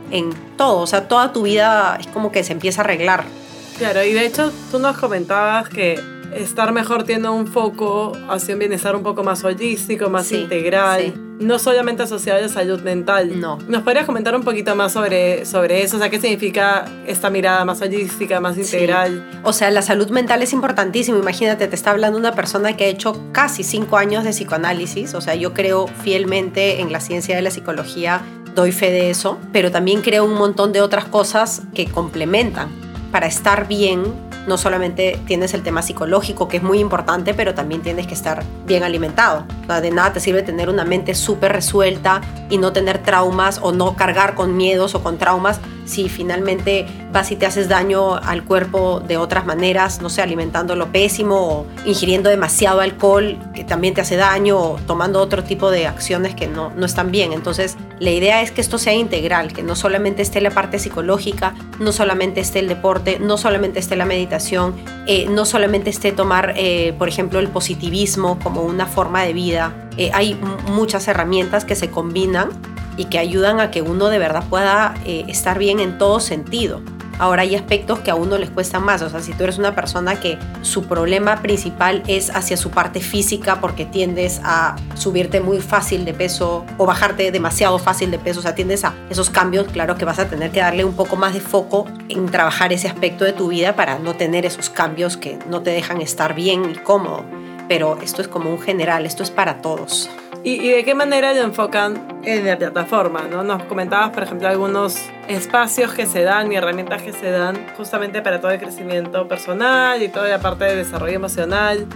en 0.09 0.31
todo. 0.57 0.79
O 0.79 0.87
sea, 0.87 1.07
toda 1.07 1.31
tu 1.31 1.43
vida 1.43 1.95
es 1.99 2.07
como 2.07 2.31
que 2.31 2.43
se 2.43 2.53
empieza 2.53 2.81
a 2.81 2.85
arreglar 2.85 3.44
Claro, 3.77 4.03
y 4.03 4.13
de 4.13 4.25
hecho 4.25 4.51
tú 4.71 4.79
nos 4.79 4.97
comentabas 4.97 5.67
que 5.67 5.99
estar 6.33 6.71
mejor 6.71 7.03
tiene 7.03 7.29
un 7.29 7.47
foco 7.47 8.13
hacia 8.29 8.55
un 8.55 8.59
bienestar 8.59 8.95
un 8.95 9.03
poco 9.03 9.23
más 9.23 9.43
holístico, 9.43 10.09
más 10.09 10.31
integral, 10.31 11.13
no 11.39 11.59
solamente 11.59 12.03
asociado 12.03 12.39
a 12.39 12.43
la 12.43 12.49
salud 12.49 12.81
mental. 12.81 13.39
No. 13.39 13.57
¿Nos 13.67 13.83
podrías 13.83 14.05
comentar 14.05 14.35
un 14.35 14.43
poquito 14.43 14.75
más 14.75 14.93
sobre, 14.93 15.45
sobre 15.45 15.83
eso? 15.83 15.97
O 15.97 15.99
sea, 15.99 16.09
¿qué 16.09 16.19
significa 16.19 16.85
esta 17.05 17.29
mirada 17.29 17.65
más 17.65 17.81
holística, 17.81 18.39
más 18.39 18.57
integral? 18.57 19.41
O 19.43 19.53
sea, 19.53 19.71
la 19.71 19.81
salud 19.81 20.09
mental 20.09 20.41
es 20.41 20.53
importantísimo. 20.53 21.17
Imagínate, 21.17 21.67
te 21.67 21.75
está 21.75 21.91
hablando 21.91 22.17
una 22.17 22.33
persona 22.33 22.77
que 22.77 22.85
ha 22.85 22.87
hecho 22.87 23.21
casi 23.31 23.63
cinco 23.63 23.97
años 23.97 24.23
de 24.23 24.31
psicoanálisis. 24.31 25.13
O 25.13 25.21
sea, 25.21 25.35
yo 25.35 25.53
creo 25.53 25.87
fielmente 25.87 26.81
en 26.81 26.91
la 26.91 26.99
ciencia 26.99 27.35
de 27.35 27.41
la 27.41 27.51
psicología, 27.51 28.21
doy 28.55 28.71
fe 28.71 28.91
de 28.91 29.09
eso, 29.09 29.37
pero 29.51 29.71
también 29.71 30.01
creo 30.01 30.23
un 30.23 30.35
montón 30.35 30.71
de 30.71 30.81
otras 30.81 31.05
cosas 31.05 31.63
que 31.73 31.85
complementan 31.87 32.84
para 33.15 33.27
estar 33.27 33.69
bien, 33.69 34.13
no 34.45 34.57
solamente 34.57 35.17
tienes 35.25 35.53
el 35.53 35.63
tema 35.63 35.81
psicológico, 35.81 36.49
que 36.49 36.57
es 36.57 36.63
muy 36.63 36.79
importante, 36.79 37.33
pero 37.33 37.53
también 37.53 37.81
tienes 37.81 38.07
que 38.07 38.13
estar 38.13 38.43
bien 38.65 38.83
alimentado. 38.83 39.45
de 39.81 39.89
nada 39.89 40.11
te 40.11 40.19
sirve 40.19 40.43
tener 40.43 40.67
una 40.67 40.83
mente 40.83 41.15
súper 41.15 41.53
resuelta 41.53 42.19
y 42.49 42.57
no 42.57 42.73
tener 42.73 42.97
traumas 42.97 43.61
o 43.63 43.71
no 43.71 43.95
cargar 43.95 44.35
con 44.35 44.57
miedos 44.57 44.95
o 44.95 45.01
con 45.01 45.17
traumas 45.17 45.61
si 45.85 46.09
finalmente 46.09 46.85
vas 47.11 47.31
y 47.31 47.35
te 47.35 47.45
haces 47.45 47.69
daño 47.69 48.15
al 48.15 48.43
cuerpo 48.43 48.99
de 48.99 49.17
otras 49.17 49.45
maneras, 49.45 50.01
no 50.01 50.09
sé, 50.09 50.21
alimentándolo 50.21 50.91
pésimo 50.91 51.35
o 51.35 51.65
ingiriendo 51.85 52.29
demasiado 52.29 52.81
alcohol 52.81 53.37
que 53.53 53.63
también 53.63 53.93
te 53.93 54.01
hace 54.01 54.15
daño 54.15 54.57
o 54.57 54.79
tomando 54.85 55.21
otro 55.21 55.43
tipo 55.43 55.71
de 55.71 55.87
acciones 55.87 56.35
que 56.35 56.47
no, 56.47 56.71
no 56.75 56.85
están 56.85 57.11
bien. 57.11 57.33
Entonces, 57.33 57.77
la 57.99 58.11
idea 58.11 58.41
es 58.41 58.51
que 58.51 58.61
esto 58.61 58.77
sea 58.77 58.93
integral, 58.93 59.53
que 59.53 59.63
no 59.63 59.75
solamente 59.75 60.21
esté 60.21 60.41
la 60.41 60.51
parte 60.51 60.79
psicológica, 60.79 61.53
no 61.79 61.91
solamente 61.91 62.41
esté 62.41 62.59
el 62.59 62.67
deporte, 62.67 63.19
no 63.19 63.37
solamente 63.37 63.79
esté 63.79 63.95
la 63.95 64.05
meditación, 64.05 64.75
eh, 65.07 65.27
no 65.29 65.45
solamente 65.45 65.89
esté 65.89 66.11
tomar, 66.11 66.53
eh, 66.57 66.93
por 66.97 67.07
ejemplo, 67.07 67.39
el 67.39 67.47
positivismo 67.47 68.37
como 68.39 68.63
una 68.63 68.85
forma 68.85 69.23
de 69.23 69.33
vida. 69.33 69.73
Eh, 69.97 70.11
hay 70.13 70.37
muchas 70.67 71.07
herramientas 71.07 71.63
que 71.63 71.75
se 71.75 71.89
combinan 71.89 72.49
y 72.97 73.05
que 73.05 73.19
ayudan 73.19 73.59
a 73.59 73.71
que 73.71 73.81
uno 73.81 74.09
de 74.09 74.19
verdad 74.19 74.43
pueda 74.49 74.95
eh, 75.05 75.25
estar 75.27 75.59
bien 75.59 75.79
en 75.79 75.97
todo 75.97 76.19
sentido. 76.19 76.81
Ahora 77.17 77.43
hay 77.43 77.55
aspectos 77.55 77.99
que 77.99 78.11
a 78.11 78.15
uno 78.15 78.37
les 78.37 78.49
cuestan 78.49 78.83
más, 78.83 79.01
o 79.01 79.09
sea, 79.09 79.21
si 79.21 79.31
tú 79.31 79.45
eres 79.45 79.57
una 79.57 79.73
persona 79.73 80.19
que 80.19 80.37
su 80.63 80.83
problema 80.83 81.41
principal 81.41 82.03
es 82.07 82.29
hacia 82.29 82.57
su 82.57 82.71
parte 82.71 82.99
física 82.99 83.61
porque 83.61 83.85
tiendes 83.85 84.41
a 84.43 84.75
subirte 84.95 85.39
muy 85.39 85.61
fácil 85.61 86.03
de 86.03 86.13
peso 86.13 86.65
o 86.77 86.85
bajarte 86.85 87.31
demasiado 87.31 87.79
fácil 87.79 88.11
de 88.11 88.19
peso, 88.19 88.39
o 88.39 88.43
sea, 88.43 88.53
tiendes 88.53 88.83
a 88.83 88.93
esos 89.09 89.29
cambios, 89.29 89.67
claro 89.71 89.95
que 89.95 90.03
vas 90.03 90.19
a 90.19 90.27
tener 90.27 90.51
que 90.51 90.59
darle 90.59 90.83
un 90.83 90.93
poco 90.93 91.15
más 91.15 91.33
de 91.33 91.39
foco 91.39 91.85
en 92.09 92.25
trabajar 92.25 92.73
ese 92.73 92.89
aspecto 92.89 93.23
de 93.23 93.31
tu 93.31 93.47
vida 93.47 93.77
para 93.77 93.97
no 93.97 94.15
tener 94.15 94.45
esos 94.45 94.69
cambios 94.69 95.15
que 95.15 95.39
no 95.49 95.61
te 95.61 95.69
dejan 95.69 96.01
estar 96.01 96.35
bien 96.35 96.69
y 96.69 96.73
cómodo. 96.73 97.23
Pero 97.69 97.97
esto 98.03 98.21
es 98.21 98.27
como 98.27 98.51
un 98.51 98.59
general, 98.59 99.05
esto 99.05 99.23
es 99.23 99.31
para 99.31 99.61
todos. 99.61 100.09
¿Y, 100.47 100.69
de 100.69 100.83
qué 100.85 100.93
manera 100.93 101.33
lo 101.33 101.41
enfocan 101.41 102.21
en 102.23 102.45
la 102.45 102.55
plataforma? 102.55 103.23
¿no? 103.27 103.43
Nos 103.43 103.63
comentabas, 103.63 104.11
por 104.11 104.21
ejemplo, 104.21 104.47
algunos 104.47 104.95
espacios 105.27 105.91
que 105.91 106.05
se 106.05 106.21
dan 106.21 106.51
y 106.51 106.55
herramientas 106.55 107.01
que 107.01 107.13
se 107.13 107.31
dan 107.31 107.57
justamente 107.75 108.21
para 108.21 108.39
todo 108.39 108.51
el 108.51 108.59
crecimiento 108.59 109.27
personal 109.27 110.03
y 110.03 110.07
toda 110.07 110.29
la 110.29 110.37
parte 110.37 110.65
de 110.65 110.75
desarrollo 110.75 111.15
emocional. 111.15 111.87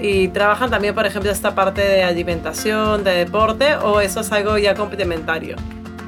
¿Y 0.00 0.28
trabajan 0.28 0.70
también, 0.70 0.94
por 0.94 1.06
ejemplo, 1.06 1.28
esta 1.32 1.56
parte 1.56 1.80
de 1.80 2.04
alimentación, 2.04 3.02
de 3.02 3.10
deporte, 3.14 3.74
o 3.74 4.00
eso 4.00 4.20
es 4.20 4.30
algo 4.30 4.56
ya 4.58 4.76
complementario? 4.76 5.56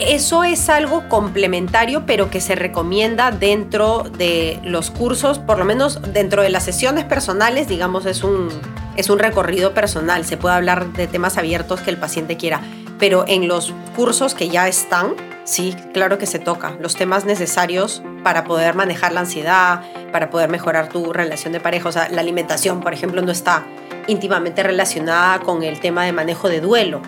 Eso 0.01 0.45
es 0.45 0.71
algo 0.71 1.07
complementario, 1.11 2.07
pero 2.07 2.31
que 2.31 2.41
se 2.41 2.55
recomienda 2.55 3.31
dentro 3.33 4.05
de 4.05 4.59
los 4.65 4.91
cursos, 4.91 5.39
por 5.39 5.59
lo 5.59 5.67
menos 5.67 6.01
dentro 6.15 6.41
de 6.43 6.49
las 6.49 6.65
sesiones 6.65 7.05
personales, 7.05 7.69
digamos, 7.69 8.07
es 8.07 8.25
un, 8.25 8.49
es 8.97 9.11
un 9.11 9.19
recorrido 9.19 9.75
personal, 9.75 10.25
se 10.25 10.39
puede 10.39 10.55
hablar 10.55 10.95
de 10.95 11.07
temas 11.07 11.37
abiertos 11.37 11.83
que 11.83 11.91
el 11.91 11.99
paciente 11.99 12.39
quiera, 12.39 12.63
pero 12.99 13.27
en 13.29 13.47
los 13.47 13.75
cursos 13.95 14.33
que 14.33 14.49
ya 14.49 14.69
están, 14.69 15.17
sí, 15.45 15.77
claro 15.93 16.17
que 16.17 16.25
se 16.25 16.39
toca 16.39 16.77
los 16.81 16.97
temas 16.97 17.27
necesarios 17.27 18.03
para 18.25 18.45
poder 18.45 18.75
manejar 18.75 19.13
la 19.13 19.21
ansiedad, 19.21 19.83
para 20.13 20.31
poder 20.31 20.49
mejorar 20.49 20.89
tu 20.89 21.13
relación 21.13 21.53
de 21.53 21.61
pareja, 21.61 21.91
o 21.91 21.93
sea, 21.93 22.09
la 22.09 22.23
alimentación, 22.23 22.81
por 22.81 22.95
ejemplo, 22.95 23.21
no 23.21 23.33
está 23.33 23.67
íntimamente 24.07 24.63
relacionada 24.63 25.41
con 25.41 25.63
el 25.63 25.79
tema 25.79 26.07
de 26.07 26.13
manejo 26.13 26.49
de 26.49 26.63
duelo, 26.63 27.03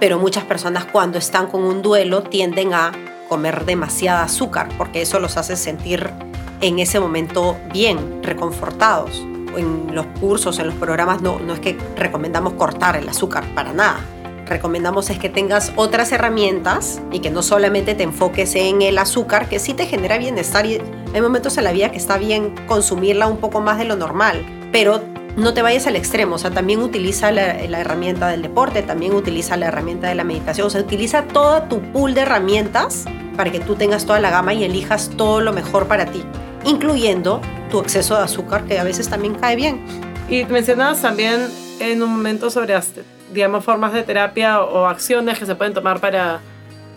pero 0.00 0.18
muchas 0.18 0.44
personas 0.44 0.84
cuando 0.84 1.18
están 1.18 1.46
con 1.46 1.64
un 1.64 1.82
duelo 1.82 2.22
tienden 2.22 2.74
a 2.74 2.92
comer 3.28 3.64
demasiada 3.64 4.22
azúcar 4.22 4.68
porque 4.78 5.02
eso 5.02 5.20
los 5.20 5.36
hace 5.36 5.56
sentir 5.56 6.10
en 6.60 6.78
ese 6.78 6.98
momento 6.98 7.56
bien, 7.72 8.22
reconfortados 8.22 9.24
en 9.56 9.94
los 9.94 10.06
cursos, 10.20 10.58
en 10.58 10.66
los 10.66 10.74
programas, 10.74 11.22
no, 11.22 11.38
no 11.38 11.54
es 11.54 11.60
que 11.60 11.76
recomendamos 11.96 12.54
cortar 12.54 12.96
el 12.96 13.08
azúcar, 13.08 13.44
para 13.54 13.72
nada. 13.72 14.00
Recomendamos 14.46 15.10
es 15.10 15.18
que 15.18 15.28
tengas 15.28 15.72
otras 15.76 16.10
herramientas 16.10 17.00
y 17.12 17.20
que 17.20 17.30
no 17.30 17.42
solamente 17.42 17.94
te 17.94 18.02
enfoques 18.02 18.54
en 18.54 18.80
el 18.82 18.96
azúcar, 18.98 19.48
que 19.48 19.58
sí 19.58 19.74
te 19.74 19.86
genera 19.86 20.16
bienestar 20.16 20.64
y 20.64 20.80
hay 21.12 21.20
momentos 21.20 21.58
en 21.58 21.64
la 21.64 21.72
vida 21.72 21.90
que 21.90 21.98
está 21.98 22.16
bien 22.16 22.54
consumirla 22.66 23.26
un 23.26 23.38
poco 23.38 23.60
más 23.60 23.78
de 23.78 23.84
lo 23.84 23.96
normal, 23.96 24.44
pero 24.72 25.00
no 25.38 25.54
te 25.54 25.62
vayas 25.62 25.86
al 25.86 25.96
extremo, 25.96 26.34
o 26.34 26.38
sea, 26.38 26.50
también 26.50 26.82
utiliza 26.82 27.30
la, 27.32 27.58
herramienta 27.60 28.28
del 28.28 28.42
deporte, 28.42 28.82
también 28.82 29.14
utiliza 29.14 29.56
la 29.56 29.68
herramienta 29.68 30.08
de 30.08 30.14
la 30.14 30.24
meditación, 30.24 30.66
o 30.66 30.70
sea, 30.70 30.80
utiliza 30.80 31.22
todo 31.22 31.62
tu 31.62 31.80
pool 31.92 32.14
de 32.14 32.22
herramientas 32.22 33.06
para 33.36 33.50
que 33.50 33.60
tú 33.60 33.76
tengas 33.76 34.04
toda 34.04 34.20
la 34.20 34.30
gama 34.30 34.52
y 34.52 34.64
elijas 34.64 35.10
todo 35.16 35.40
lo 35.40 35.52
mejor 35.52 35.86
para 35.86 36.06
ti 36.06 36.22
incluyendo 36.64 37.40
tu 37.70 37.80
exceso 37.80 38.16
de 38.16 38.22
azúcar, 38.22 38.64
que 38.64 38.78
a 38.78 38.84
veces 38.84 39.08
también 39.08 39.34
cae 39.34 39.56
bien. 39.56 39.84
Y 40.28 40.44
mencionabas 40.44 41.00
también 41.02 41.48
en 41.80 42.02
un 42.02 42.10
momento 42.10 42.50
sobre, 42.50 42.78
digamos, 43.32 43.64
formas 43.64 43.92
de 43.92 44.02
terapia 44.02 44.62
o, 44.62 44.86
acciones 44.86 45.38
que 45.38 45.46
se 45.46 45.54
pueden 45.54 45.74
tomar 45.74 46.00
para, 46.00 46.40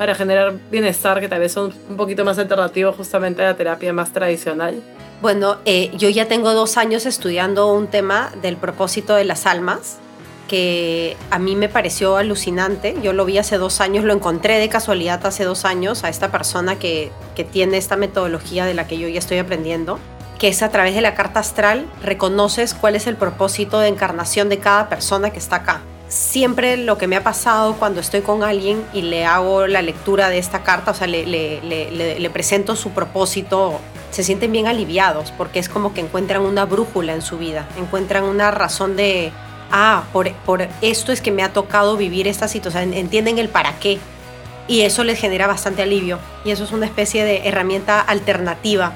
para 0.01 0.15
generar 0.15 0.55
bienestar, 0.71 1.19
que 1.19 1.29
tal 1.29 1.41
vez 1.41 1.51
son 1.51 1.71
un 1.87 1.95
poquito 1.95 2.25
más 2.25 2.39
alternativos 2.39 2.95
justamente 2.95 3.43
a 3.43 3.49
la 3.49 3.55
terapia 3.55 3.93
más 3.93 4.11
tradicional. 4.11 4.81
Bueno, 5.21 5.57
eh, 5.65 5.91
yo 5.95 6.09
ya 6.09 6.27
tengo 6.27 6.55
dos 6.55 6.77
años 6.77 7.05
estudiando 7.05 7.71
un 7.71 7.85
tema 7.85 8.31
del 8.41 8.57
propósito 8.57 9.13
de 9.13 9.25
las 9.25 9.45
almas 9.45 9.99
que 10.47 11.15
a 11.29 11.37
mí 11.37 11.55
me 11.55 11.69
pareció 11.69 12.17
alucinante. 12.17 12.95
Yo 13.03 13.13
lo 13.13 13.25
vi 13.25 13.37
hace 13.37 13.59
dos 13.59 13.79
años, 13.79 14.03
lo 14.03 14.13
encontré 14.13 14.57
de 14.57 14.69
casualidad 14.69 15.23
hace 15.23 15.43
dos 15.43 15.65
años 15.65 16.03
a 16.03 16.09
esta 16.09 16.31
persona 16.31 16.79
que, 16.79 17.11
que 17.35 17.43
tiene 17.43 17.77
esta 17.77 17.95
metodología 17.95 18.65
de 18.65 18.73
la 18.73 18.87
que 18.87 18.97
yo 18.97 19.07
ya 19.07 19.19
estoy 19.19 19.37
aprendiendo, 19.37 19.99
que 20.39 20.47
es 20.47 20.63
a 20.63 20.69
través 20.69 20.95
de 20.95 21.01
la 21.01 21.13
carta 21.13 21.41
astral 21.41 21.85
reconoces 22.01 22.73
cuál 22.73 22.95
es 22.95 23.05
el 23.05 23.17
propósito 23.17 23.79
de 23.79 23.89
encarnación 23.89 24.49
de 24.49 24.57
cada 24.57 24.89
persona 24.89 25.29
que 25.29 25.37
está 25.37 25.57
acá. 25.57 25.81
Siempre 26.11 26.75
lo 26.75 26.97
que 26.97 27.07
me 27.07 27.15
ha 27.15 27.23
pasado 27.23 27.75
cuando 27.75 28.01
estoy 28.01 28.19
con 28.19 28.43
alguien 28.43 28.83
y 28.91 29.01
le 29.01 29.23
hago 29.23 29.65
la 29.65 29.81
lectura 29.81 30.27
de 30.27 30.39
esta 30.39 30.61
carta, 30.61 30.91
o 30.91 30.93
sea, 30.93 31.07
le, 31.07 32.29
presento 32.33 32.75
su 32.75 32.89
propósito, 32.89 33.79
se 34.09 34.21
sienten 34.21 34.51
bien 34.51 34.67
aliviados 34.67 35.31
porque 35.31 35.59
es 35.59 35.69
como 35.69 35.93
que 35.93 36.01
encuentran 36.01 36.41
una 36.41 36.65
brújula 36.65 37.13
en 37.13 37.21
su 37.21 37.37
vida, 37.37 37.65
encuentran 37.77 38.25
una 38.25 38.51
razón 38.51 38.97
de, 38.97 39.31
ah, 39.71 40.03
por, 40.11 40.29
por 40.45 40.67
esto 40.81 41.13
es 41.13 41.21
que 41.21 41.31
me 41.31 41.43
ha 41.43 41.53
tocado 41.53 41.95
vivir 41.95 42.27
esta 42.27 42.49
situación, 42.49 42.93
entienden 42.93 43.37
el 43.37 43.47
para 43.47 43.79
qué. 43.79 43.97
Y 44.67 44.81
eso 44.81 45.05
les 45.05 45.17
genera 45.17 45.47
bastante 45.47 45.81
alivio. 45.81 46.19
Y 46.43 46.51
eso 46.51 46.65
es 46.65 46.73
una 46.73 46.85
especie 46.85 47.23
de 47.23 47.47
herramienta 47.47 48.01
alternativa. 48.01 48.91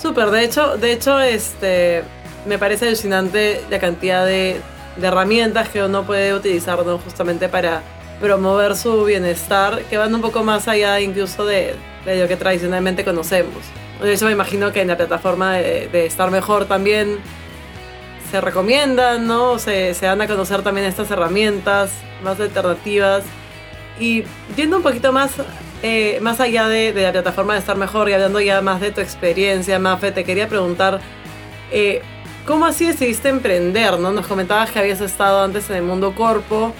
Súper, 0.00 0.30
de 0.30 0.44
hecho, 0.44 0.76
de 0.76 0.92
hecho, 0.92 1.20
este, 1.20 2.02
me 2.44 2.58
parece 2.58 2.88
alucinante 2.88 3.62
la 3.70 3.78
cantidad 3.78 4.26
de, 4.26 4.60
de 4.96 5.06
herramientas 5.06 5.68
que 5.68 5.82
uno 5.82 6.04
puede 6.04 6.34
utilizar 6.34 6.84
¿no? 6.84 6.98
justamente 6.98 7.48
para 7.48 7.82
promover 8.20 8.76
su 8.76 9.04
bienestar, 9.04 9.82
que 9.90 9.98
van 9.98 10.14
un 10.14 10.22
poco 10.22 10.42
más 10.42 10.68
allá 10.68 11.00
incluso 11.00 11.44
de, 11.44 11.74
de 12.04 12.22
lo 12.22 12.28
que 12.28 12.36
tradicionalmente 12.36 13.04
conocemos. 13.04 13.62
De 14.02 14.12
hecho, 14.12 14.26
me 14.26 14.32
imagino 14.32 14.72
que 14.72 14.82
en 14.82 14.88
la 14.88 14.96
plataforma 14.96 15.54
de, 15.54 15.88
de 15.88 16.06
Estar 16.06 16.30
Mejor 16.30 16.66
también 16.66 17.18
se 18.30 18.40
recomiendan, 18.40 19.26
¿no? 19.26 19.58
Se, 19.58 19.94
se 19.94 20.06
dan 20.06 20.20
a 20.20 20.26
conocer 20.26 20.62
también 20.62 20.86
estas 20.86 21.10
herramientas 21.10 21.90
más 22.22 22.38
alternativas. 22.40 23.24
Y 23.98 24.24
viendo 24.54 24.76
un 24.76 24.82
poquito 24.82 25.12
más, 25.12 25.32
eh, 25.82 26.18
más 26.20 26.40
allá 26.40 26.68
de, 26.68 26.92
de, 26.92 27.02
la 27.02 27.12
plataforma 27.12 27.54
de 27.54 27.60
Estar 27.60 27.76
Mejor 27.76 28.10
y 28.10 28.12
hablando 28.12 28.40
ya 28.40 28.60
más 28.60 28.80
de 28.80 28.90
tu 28.90 29.00
experiencia, 29.00 29.78
Mafe, 29.78 30.12
te 30.12 30.24
quería 30.24 30.48
preguntar, 30.48 31.00
eh, 31.72 32.02
¿cómo 32.46 32.64
así 32.64 32.86
decidiste 32.86 33.28
emprender? 33.28 33.98
¿no? 33.98 34.12
Nos 34.12 34.26
comentabas 34.26 34.70
que 34.70 34.78
habías 34.78 35.00
estado 35.00 35.42
antes 35.42 35.68
en 35.68 35.76
el 35.76 35.82
mundo 35.82 36.14
corpo 36.14 36.72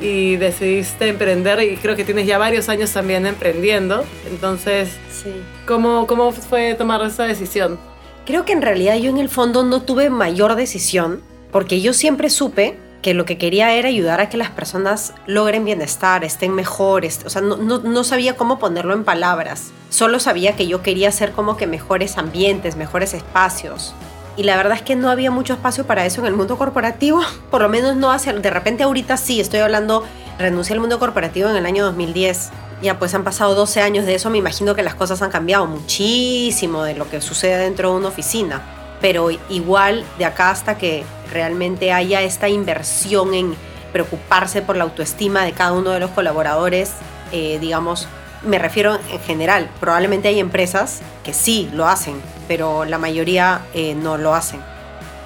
y 0.00 0.36
decidiste 0.36 1.08
emprender 1.08 1.62
y 1.62 1.76
creo 1.76 1.94
que 1.94 2.04
tienes 2.04 2.26
ya 2.26 2.38
varios 2.38 2.68
años 2.68 2.92
también 2.92 3.26
emprendiendo. 3.26 4.04
Entonces, 4.28 4.90
sí. 5.10 5.32
¿cómo, 5.66 6.06
¿cómo 6.06 6.32
fue 6.32 6.74
tomar 6.74 7.02
esa 7.02 7.24
decisión? 7.24 7.78
Creo 8.26 8.44
que 8.44 8.52
en 8.52 8.62
realidad 8.62 8.96
yo 8.96 9.10
en 9.10 9.18
el 9.18 9.28
fondo 9.28 9.64
no 9.64 9.82
tuve 9.82 10.10
mayor 10.10 10.56
decisión 10.56 11.22
porque 11.50 11.80
yo 11.80 11.92
siempre 11.92 12.30
supe 12.30 12.76
que 13.02 13.14
lo 13.14 13.24
que 13.24 13.36
quería 13.36 13.74
era 13.74 13.88
ayudar 13.88 14.20
a 14.20 14.28
que 14.28 14.36
las 14.36 14.50
personas 14.50 15.12
logren 15.26 15.64
bienestar, 15.64 16.22
estén 16.22 16.54
mejores. 16.54 17.20
O 17.26 17.30
sea, 17.30 17.42
no, 17.42 17.56
no, 17.56 17.80
no, 17.80 18.04
sabía 18.04 18.36
cómo 18.36 18.60
ponerlo 18.60 18.94
en 18.94 19.02
palabras. 19.02 19.72
Solo 19.90 20.20
sabía 20.20 20.54
que 20.54 20.68
yo 20.68 20.82
quería 20.82 21.08
hacer 21.08 21.32
como 21.32 21.56
que 21.56 21.66
mejores 21.66 22.16
ambientes, 22.16 22.76
mejores 22.76 23.12
espacios. 23.12 23.92
Y 24.36 24.44
la 24.44 24.56
verdad 24.56 24.76
es 24.76 24.82
que 24.82 24.96
no 24.96 25.10
había 25.10 25.30
mucho 25.30 25.52
espacio 25.52 25.86
para 25.86 26.06
eso 26.06 26.20
en 26.20 26.26
el 26.26 26.34
mundo 26.34 26.56
corporativo. 26.56 27.20
Por 27.50 27.62
lo 27.62 27.68
menos 27.68 27.96
no 27.96 28.10
hace... 28.10 28.32
De 28.32 28.50
repente 28.50 28.82
ahorita 28.82 29.16
sí, 29.16 29.40
estoy 29.40 29.60
hablando, 29.60 30.04
renuncié 30.38 30.74
al 30.74 30.80
mundo 30.80 30.98
corporativo 30.98 31.48
en 31.50 31.56
el 31.56 31.66
año 31.66 31.84
2010. 31.84 32.50
Ya 32.82 32.98
pues 32.98 33.14
han 33.14 33.22
pasado 33.22 33.54
12 33.54 33.80
años 33.80 34.06
de 34.06 34.16
eso, 34.16 34.28
me 34.28 34.38
imagino 34.38 34.74
que 34.74 34.82
las 34.82 34.96
cosas 34.96 35.22
han 35.22 35.30
cambiado 35.30 35.66
muchísimo 35.66 36.82
de 36.82 36.94
lo 36.94 37.08
que 37.08 37.20
sucede 37.20 37.58
dentro 37.58 37.92
de 37.92 37.98
una 37.98 38.08
oficina. 38.08 38.62
Pero 39.00 39.30
igual 39.48 40.04
de 40.18 40.24
acá 40.24 40.50
hasta 40.50 40.78
que 40.78 41.04
realmente 41.32 41.92
haya 41.92 42.22
esta 42.22 42.48
inversión 42.48 43.34
en 43.34 43.54
preocuparse 43.92 44.62
por 44.62 44.76
la 44.76 44.84
autoestima 44.84 45.44
de 45.44 45.52
cada 45.52 45.72
uno 45.72 45.90
de 45.90 46.00
los 46.00 46.10
colaboradores, 46.10 46.92
eh, 47.30 47.58
digamos, 47.60 48.08
me 48.44 48.58
refiero 48.58 48.98
en 49.10 49.20
general, 49.20 49.68
probablemente 49.80 50.28
hay 50.28 50.40
empresas 50.40 51.00
que 51.24 51.32
sí 51.32 51.70
lo 51.72 51.86
hacen, 51.86 52.20
pero 52.48 52.84
la 52.84 52.98
mayoría 52.98 53.62
eh, 53.74 53.94
no 53.94 54.18
lo 54.18 54.34
hacen. 54.34 54.60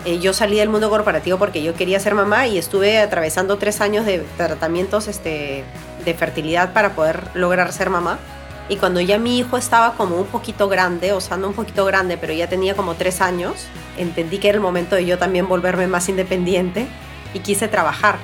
Eh, 0.05 0.21
yo 0.21 0.33
salí 0.33 0.57
del 0.57 0.69
mundo 0.69 0.89
corporativo 0.91 1.39
porque 1.39 1.63
yo 1.63 1.75
quería 1.75 1.99
ser 1.99 2.15
mamá 2.15 2.47
y 2.47 2.59
estuve 2.59 2.99
atravesando 2.99 3.59
tres 3.59 3.81
años 3.81 4.07
de 4.07 4.21
tratamientos 4.37 5.09
este, 5.09 5.65
de 6.05 6.15
fertilidad 6.15 6.73
para 6.73 6.95
poder 6.95 7.25
lograr 7.35 7.73
ser 7.73 7.91
mamá. 7.91 8.19
Y 8.69 8.77
cuando 8.77 9.01
ya 9.01 9.19
mi 9.19 9.39
hijo 9.39 9.57
estaba 9.57 9.95
como 9.95 10.17
un 10.17 10.27
poquito 10.27 10.69
grande, 10.69 11.13
o 11.13 11.21
sea, 11.21 11.37
no 11.37 11.49
un 11.49 11.55
poquito 11.55 11.85
grande, 11.85 12.19
pero 12.19 12.33
ya 12.33 12.49
tenía 12.49 12.75
como 12.75 12.95
tres 12.95 13.21
años, 13.21 13.67
entendí 13.97 14.39
que 14.39 14.49
era 14.49 14.57
el 14.57 14.63
momento 14.63 14.97
de 14.97 15.07
yo 15.07 15.19
también 15.19 15.49
volverme 15.49 15.87
más 15.87 16.09
independiente 16.09 16.87
y 17.33 17.41
quise 17.41 17.69
trabajar. 17.69 18.17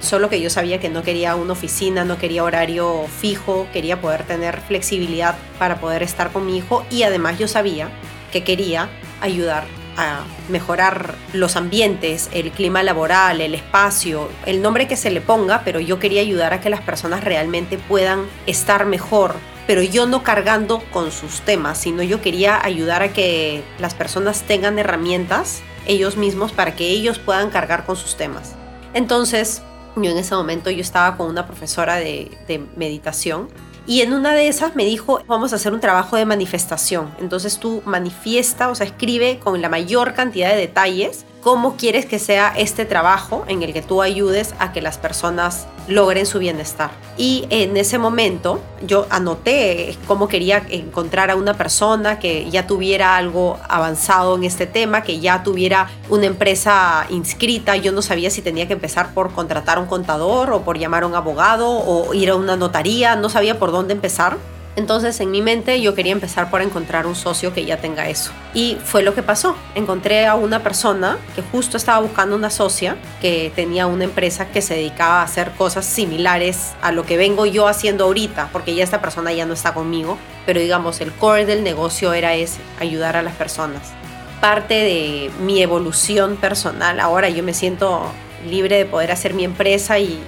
Solo 0.00 0.28
que 0.28 0.40
yo 0.40 0.50
sabía 0.50 0.80
que 0.80 0.88
no 0.88 1.02
quería 1.02 1.34
una 1.34 1.52
oficina, 1.52 2.04
no 2.04 2.18
quería 2.18 2.44
horario 2.44 3.06
fijo, 3.20 3.66
quería 3.72 4.00
poder 4.00 4.24
tener 4.24 4.60
flexibilidad 4.60 5.34
para 5.58 5.80
poder 5.80 6.02
estar 6.02 6.30
con 6.30 6.46
mi 6.46 6.58
hijo 6.58 6.84
y 6.90 7.04
además 7.04 7.38
yo 7.38 7.48
sabía 7.48 7.88
que 8.32 8.44
quería 8.44 8.88
ayudar 9.20 9.64
a 9.96 10.24
mejorar 10.48 11.14
los 11.32 11.56
ambientes, 11.56 12.28
el 12.32 12.50
clima 12.50 12.82
laboral, 12.82 13.40
el 13.40 13.54
espacio, 13.54 14.28
el 14.44 14.60
nombre 14.60 14.88
que 14.88 14.96
se 14.96 15.10
le 15.10 15.20
ponga, 15.20 15.62
pero 15.64 15.80
yo 15.80 15.98
quería 15.98 16.20
ayudar 16.20 16.52
a 16.52 16.60
que 16.60 16.70
las 16.70 16.80
personas 16.80 17.22
realmente 17.22 17.78
puedan 17.78 18.26
estar 18.46 18.86
mejor, 18.86 19.36
pero 19.66 19.82
yo 19.82 20.06
no 20.06 20.22
cargando 20.22 20.82
con 20.92 21.12
sus 21.12 21.40
temas, 21.40 21.78
sino 21.78 22.02
yo 22.02 22.20
quería 22.20 22.62
ayudar 22.64 23.02
a 23.02 23.12
que 23.12 23.62
las 23.78 23.94
personas 23.94 24.42
tengan 24.42 24.78
herramientas 24.78 25.62
ellos 25.86 26.16
mismos 26.16 26.52
para 26.52 26.74
que 26.74 26.88
ellos 26.88 27.18
puedan 27.18 27.50
cargar 27.50 27.84
con 27.84 27.96
sus 27.96 28.16
temas. 28.16 28.54
Entonces, 28.94 29.62
yo 29.96 30.10
en 30.10 30.18
ese 30.18 30.34
momento 30.34 30.70
yo 30.70 30.80
estaba 30.80 31.16
con 31.16 31.28
una 31.28 31.46
profesora 31.46 31.96
de, 31.96 32.30
de 32.48 32.64
meditación 32.76 33.48
y 33.86 34.00
en 34.00 34.14
una 34.14 34.32
de 34.32 34.48
esas 34.48 34.74
me 34.76 34.84
dijo, 34.84 35.22
vamos 35.26 35.52
a 35.52 35.56
hacer 35.56 35.74
un 35.74 35.80
trabajo 35.80 36.16
de 36.16 36.24
manifestación. 36.24 37.14
Entonces 37.20 37.58
tú 37.58 37.82
manifiesta, 37.84 38.70
o 38.70 38.74
sea, 38.74 38.86
escribe 38.86 39.38
con 39.38 39.60
la 39.60 39.68
mayor 39.68 40.14
cantidad 40.14 40.50
de 40.50 40.56
detalles 40.56 41.26
cómo 41.44 41.76
quieres 41.76 42.06
que 42.06 42.18
sea 42.18 42.54
este 42.56 42.86
trabajo 42.86 43.44
en 43.48 43.62
el 43.62 43.74
que 43.74 43.82
tú 43.82 44.00
ayudes 44.00 44.54
a 44.58 44.72
que 44.72 44.80
las 44.80 44.96
personas 44.96 45.66
logren 45.86 46.24
su 46.24 46.38
bienestar. 46.38 46.90
Y 47.18 47.46
en 47.50 47.76
ese 47.76 47.98
momento 47.98 48.60
yo 48.86 49.06
anoté 49.10 49.94
cómo 50.06 50.26
quería 50.26 50.64
encontrar 50.70 51.30
a 51.30 51.36
una 51.36 51.52
persona 51.52 52.18
que 52.18 52.48
ya 52.50 52.66
tuviera 52.66 53.16
algo 53.16 53.58
avanzado 53.68 54.36
en 54.36 54.44
este 54.44 54.66
tema, 54.66 55.02
que 55.02 55.20
ya 55.20 55.42
tuviera 55.42 55.90
una 56.08 56.24
empresa 56.24 57.06
inscrita. 57.10 57.76
Yo 57.76 57.92
no 57.92 58.00
sabía 58.00 58.30
si 58.30 58.40
tenía 58.40 58.66
que 58.66 58.72
empezar 58.72 59.12
por 59.12 59.32
contratar 59.32 59.76
a 59.76 59.82
un 59.82 59.86
contador 59.86 60.50
o 60.50 60.62
por 60.62 60.78
llamar 60.78 61.02
a 61.02 61.06
un 61.06 61.14
abogado 61.14 61.68
o 61.68 62.14
ir 62.14 62.30
a 62.30 62.36
una 62.36 62.56
notaría, 62.56 63.16
no 63.16 63.28
sabía 63.28 63.58
por 63.58 63.70
dónde 63.70 63.92
empezar. 63.92 64.38
Entonces 64.76 65.20
en 65.20 65.30
mi 65.30 65.40
mente 65.40 65.80
yo 65.80 65.94
quería 65.94 66.12
empezar 66.12 66.50
por 66.50 66.60
encontrar 66.60 67.06
un 67.06 67.14
socio 67.14 67.54
que 67.54 67.64
ya 67.64 67.76
tenga 67.76 68.08
eso. 68.08 68.32
Y 68.54 68.76
fue 68.84 69.02
lo 69.02 69.14
que 69.14 69.22
pasó. 69.22 69.56
Encontré 69.74 70.26
a 70.26 70.34
una 70.34 70.62
persona 70.62 71.18
que 71.36 71.42
justo 71.42 71.76
estaba 71.76 72.00
buscando 72.00 72.34
una 72.34 72.50
socia 72.50 72.96
que 73.20 73.52
tenía 73.54 73.86
una 73.86 74.04
empresa 74.04 74.48
que 74.48 74.62
se 74.62 74.74
dedicaba 74.74 75.20
a 75.20 75.24
hacer 75.24 75.52
cosas 75.52 75.84
similares 75.84 76.72
a 76.82 76.90
lo 76.90 77.04
que 77.04 77.16
vengo 77.16 77.46
yo 77.46 77.68
haciendo 77.68 78.04
ahorita, 78.04 78.48
porque 78.52 78.74
ya 78.74 78.82
esta 78.82 79.00
persona 79.00 79.32
ya 79.32 79.46
no 79.46 79.54
está 79.54 79.74
conmigo, 79.74 80.18
pero 80.44 80.60
digamos 80.60 81.00
el 81.00 81.12
core 81.12 81.46
del 81.46 81.62
negocio 81.62 82.12
era 82.12 82.34
ese, 82.34 82.60
ayudar 82.80 83.16
a 83.16 83.22
las 83.22 83.34
personas. 83.34 83.92
Parte 84.40 84.74
de 84.74 85.30
mi 85.40 85.62
evolución 85.62 86.36
personal, 86.36 87.00
ahora 87.00 87.28
yo 87.28 87.42
me 87.42 87.54
siento 87.54 88.10
libre 88.44 88.76
de 88.76 88.84
poder 88.84 89.10
hacer 89.10 89.34
mi 89.34 89.44
empresa 89.44 89.98
y, 89.98 90.20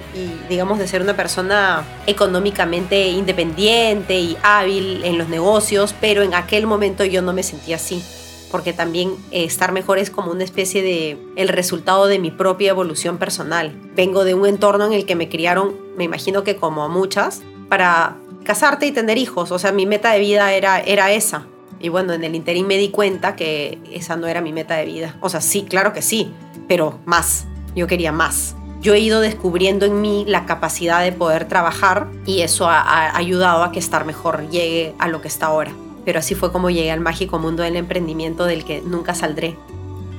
digamos 0.49 0.79
de 0.79 0.87
ser 0.87 1.01
una 1.01 1.15
persona 1.15 1.85
económicamente 2.05 3.07
independiente 3.07 4.19
y 4.19 4.37
hábil 4.43 5.03
en 5.03 5.17
los 5.17 5.29
negocios, 5.29 5.93
pero 5.99 6.23
en 6.23 6.33
aquel 6.33 6.67
momento 6.67 7.05
yo 7.05 7.21
no 7.21 7.33
me 7.33 7.43
sentía 7.43 7.75
así, 7.75 8.03
porque 8.51 8.73
también 8.73 9.15
eh, 9.31 9.43
estar 9.43 9.71
mejor 9.71 9.99
es 9.99 10.09
como 10.09 10.31
una 10.31 10.43
especie 10.43 10.81
de 10.81 11.17
el 11.35 11.49
resultado 11.49 12.07
de 12.07 12.19
mi 12.19 12.31
propia 12.31 12.69
evolución 12.69 13.17
personal. 13.17 13.73
Vengo 13.95 14.23
de 14.23 14.33
un 14.33 14.45
entorno 14.45 14.85
en 14.85 14.93
el 14.93 15.05
que 15.05 15.15
me 15.15 15.29
criaron, 15.29 15.75
me 15.97 16.03
imagino 16.03 16.43
que 16.43 16.55
como 16.55 16.83
a 16.83 16.87
muchas, 16.87 17.41
para 17.69 18.17
casarte 18.43 18.87
y 18.87 18.91
tener 18.91 19.17
hijos, 19.17 19.51
o 19.51 19.59
sea, 19.59 19.71
mi 19.71 19.85
meta 19.85 20.11
de 20.13 20.19
vida 20.19 20.53
era, 20.53 20.79
era 20.79 21.11
esa. 21.11 21.45
Y 21.79 21.89
bueno, 21.89 22.13
en 22.13 22.23
el 22.23 22.33
interín 22.33 22.65
me 22.65 22.77
di 22.77 22.89
cuenta 22.89 23.35
que 23.35 23.77
esa 23.91 24.15
no 24.15 24.25
era 24.25 24.41
mi 24.41 24.51
meta 24.51 24.77
de 24.77 24.85
vida. 24.85 25.15
O 25.21 25.29
sea, 25.29 25.41
sí, 25.41 25.63
claro 25.63 25.93
que 25.93 26.01
sí, 26.01 26.31
pero 26.67 26.99
más 27.05 27.45
yo 27.77 27.87
quería 27.87 28.11
más. 28.11 28.55
Yo 28.81 28.93
he 28.93 28.99
ido 28.99 29.21
descubriendo 29.21 29.85
en 29.85 30.01
mí 30.01 30.25
la 30.27 30.45
capacidad 30.45 31.03
de 31.03 31.11
poder 31.11 31.47
trabajar 31.47 32.07
y 32.25 32.41
eso 32.41 32.67
ha, 32.67 33.15
ayudado 33.15 33.63
a 33.63 33.71
que 33.71 33.79
estar 33.79 34.05
mejor 34.05 34.49
llegue 34.49 34.93
a 34.99 35.07
lo 35.07 35.21
que 35.21 35.27
está 35.27 35.47
ahora. 35.47 35.71
Pero 36.05 36.19
así 36.19 36.35
fue 36.35 36.51
como 36.51 36.69
llegué 36.69 36.91
al 36.91 36.99
mágico 36.99 37.39
mundo 37.39 37.63
del 37.63 37.75
emprendimiento 37.75 38.45
del 38.45 38.65
que 38.65 38.81
nunca 38.81 39.13
saldré. 39.13 39.57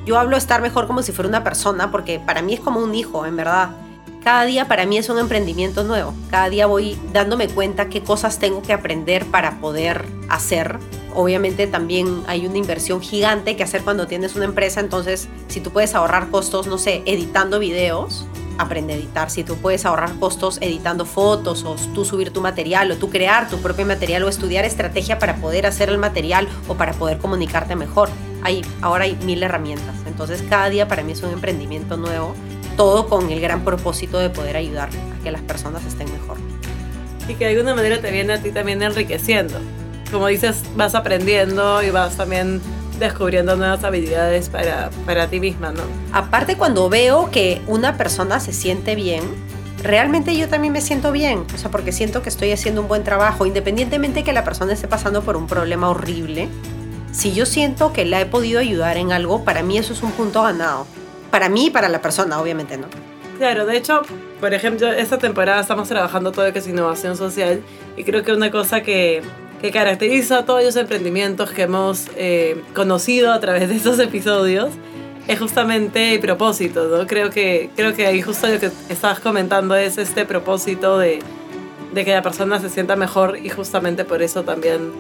Yo 0.07 0.18
hablo 0.18 0.37
de 0.37 0.38
estar 0.38 0.62
mejor 0.62 0.87
como 0.87 1.03
si 1.03 1.12
fuera 1.12 1.29
una 1.29 1.44
persona 1.44 1.90
porque 1.90 2.18
para 2.18 2.42
mí 2.42 2.55
es 2.55 2.61
como 2.61 2.81
un 2.81 2.94
hijo, 2.94 3.27
en 3.27 3.37
verdad. 3.37 3.71
Cada 4.23 4.44
día 4.44 4.66
para 4.66 4.87
mí 4.87 4.99
es 4.99 5.09
un 5.09 5.18
emprendimiento 5.18 5.85
nuevo. 5.85 6.14
Cada 6.31 6.49
día 6.49 6.66
voy 6.66 6.99
dándome 7.12 7.49
cuenta 7.49 7.88
qué 7.88 8.03
cosas 8.03 8.38
tengo 8.38 8.62
que 8.62 8.73
aprender 8.73 9.25
para 9.27 9.61
poder 9.61 10.05
hacer 10.29 10.79
obviamente 11.14 11.66
también 11.66 12.23
hay 12.27 12.47
una 12.47 12.59
inversión 12.59 13.01
gigante 13.01 13.57
que 13.57 13.62
hacer 13.62 13.83
cuando 13.83 14.07
tienes 14.07 14.37
una 14.37 14.44
empresa, 14.44 14.81
entonces 14.81 15.29
si 15.49 15.61
tú 15.61 15.71
puedes 15.71 15.94
ahorrar 15.94 16.31
costos, 16.31 16.66
no 16.66 16.79
sé, 16.79 17.03
editando 17.07 17.59
videos, 17.59 18.27
aprende 18.59 18.92
a 18.92 18.97
editar. 18.97 19.31
Si 19.31 19.44
tú 19.44 19.57
puedes 19.57 19.87
ahorrar 19.87 20.14
costos 20.18 20.59
editando 20.61 21.07
fotos 21.07 21.64
o 21.64 21.77
tú 21.94 22.05
subir 22.05 22.33
tu 22.33 22.40
material 22.40 22.90
o 22.90 22.97
tú 22.97 23.09
crear 23.09 23.49
tu 23.49 23.59
propio 23.59 23.87
material 23.87 24.25
o 24.25 24.29
estudiar 24.29 24.64
estrategia 24.64 25.18
para 25.18 25.37
poder 25.37 25.66
hacer 25.66 25.88
el 25.88 25.99
material 25.99 26.49
o 26.66 26.75
para 26.75 26.92
poder 26.92 27.18
comunicarte 27.18 27.77
mejor. 27.77 28.11
Hay, 28.42 28.62
ahora 28.83 29.05
hay 29.05 29.16
mil 29.25 29.42
herramientas. 29.42 29.94
Entonces 30.07 30.42
cada 30.49 30.68
día 30.68 30.88
para 30.88 31.03
mí 31.03 31.12
es 31.12 31.23
un 31.23 31.31
emprendimiento 31.31 31.97
nuevo, 31.97 32.35
todo 32.77 33.09
con 33.09 33.31
el 33.31 33.40
gran 33.40 33.64
propósito 33.64 34.18
de 34.18 34.31
poder 34.31 34.57
ayudar 34.57 34.88
a 34.88 35.23
que 35.23 35.31
las 35.31 35.42
personas 35.42 35.85
estén 35.87 36.11
mejor. 36.12 36.37
Y 37.29 37.35
que 37.35 37.44
de 37.44 37.53
alguna 37.53 37.75
manera 37.75 38.01
te 38.01 38.11
viene 38.11 38.33
a 38.33 38.42
ti 38.42 38.51
también 38.51 38.83
enriqueciendo 38.83 39.59
como 40.11 40.27
dices, 40.29 40.62
vas 40.77 40.94
aprendiendo 40.94 41.83
y 41.83 41.90
vas 41.90 42.16
también 42.16 42.61
descubriendo 42.99 43.57
nuevas 43.57 43.85
habilidades 43.85 44.49
para, 44.49 44.90
para 45.07 45.29
ti 45.29 45.40
misma, 45.40 45.73
¿no? 45.73 45.83
Aparte 46.12 46.57
cuando 46.57 46.88
veo 46.88 47.31
que 47.31 47.62
una 47.66 47.97
persona 47.97 48.40
se 48.40 48.53
siente 48.53 48.94
bien, 48.94 49.23
realmente 49.83 50.37
yo 50.37 50.49
también 50.49 50.73
me 50.73 50.81
siento 50.81 51.12
bien, 51.12 51.44
o 51.55 51.59
sea, 51.59 51.71
porque 51.71 51.92
siento 51.92 52.23
que 52.23 52.29
estoy 52.29 52.51
haciendo 52.53 52.81
un 52.81 52.88
buen 52.88 53.05
trabajo, 53.05 53.47
independientemente 53.47 54.25
que 54.25 54.33
la 54.33 54.44
persona 54.44 54.73
esté 54.73 54.88
pasando 54.88 55.23
por 55.23 55.37
un 55.37 55.47
problema 55.47 55.88
horrible. 55.88 56.49
Si 57.12 57.33
yo 57.33 57.47
siento 57.47 57.92
que 57.92 58.05
la 58.05 58.21
he 58.21 58.27
podido 58.27 58.61
ayudar 58.61 58.97
en 58.97 59.12
algo, 59.12 59.44
para 59.44 59.62
mí 59.62 59.79
eso 59.79 59.92
es 59.92 60.03
un 60.03 60.12
punto 60.12 60.42
ganado. 60.42 60.87
Para 61.31 61.49
mí 61.49 61.66
y 61.66 61.71
para 61.71 61.88
la 61.88 62.01
persona, 62.01 62.40
obviamente, 62.40 62.77
¿no? 62.77 62.87
Claro, 63.38 63.66
de 63.66 63.77
hecho, 63.77 64.03
por 64.40 64.53
ejemplo, 64.53 64.90
esta 64.92 65.18
temporada 65.18 65.61
estamos 65.61 65.88
trabajando 65.88 66.33
todo 66.33 66.47
lo 66.47 66.53
que 66.53 66.59
es 66.59 66.66
innovación 66.66 67.16
social 67.16 67.62
y 67.97 68.05
creo 68.05 68.25
que 68.25 68.33
una 68.33 68.51
cosa 68.51 68.83
que, 68.83 69.23
que 69.61 69.71
caracteriza 69.71 70.38
a 70.38 70.44
todos 70.44 70.62
los 70.64 70.77
emprendimientos 70.77 71.51
que 71.51 71.62
hemos 71.62 72.07
eh, 72.16 72.62
conocido 72.75 73.33
a 73.33 73.40
través 73.40 73.68
de 73.68 73.77
estos 73.77 73.99
episodios 73.99 74.71
es 75.27 75.38
justamente 75.38 76.14
el 76.14 76.21
propósito, 76.21 76.88
¿no? 76.88 77.07
Creo 77.07 77.31
que, 77.31 77.68
creo 77.77 77.94
que 77.94 78.07
ahí 78.07 78.23
justo 78.23 78.47
lo 78.49 78.59
que 78.59 78.71
estabas 78.88 79.21
comentando 79.21 79.77
es 79.77 79.99
este 79.99 80.25
propósito 80.25 80.99
de, 80.99 81.18
de 81.92 82.05
que 82.05 82.12
la 82.12 82.23
persona 82.23 82.59
se 82.61 82.71
sienta 82.71 82.97
mejor 82.97 83.38
y 83.38 83.51
justamente 83.51 84.05
por 84.05 84.23
eso 84.23 84.42
también 84.42 84.90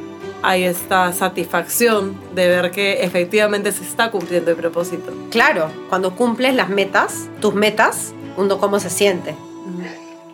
hay 0.42 0.64
esta 0.64 1.12
satisfacción 1.12 2.14
de 2.34 2.48
ver 2.48 2.70
que 2.70 3.02
efectivamente 3.02 3.72
se 3.72 3.82
está 3.84 4.10
cumpliendo 4.10 4.50
el 4.50 4.56
propósito. 4.56 5.12
Claro, 5.30 5.70
cuando 5.88 6.14
cumples 6.14 6.54
las 6.54 6.68
metas, 6.68 7.28
tus 7.40 7.54
metas, 7.54 8.12
uno 8.36 8.58
cómo 8.58 8.78
se 8.78 8.90
siente. 8.90 9.34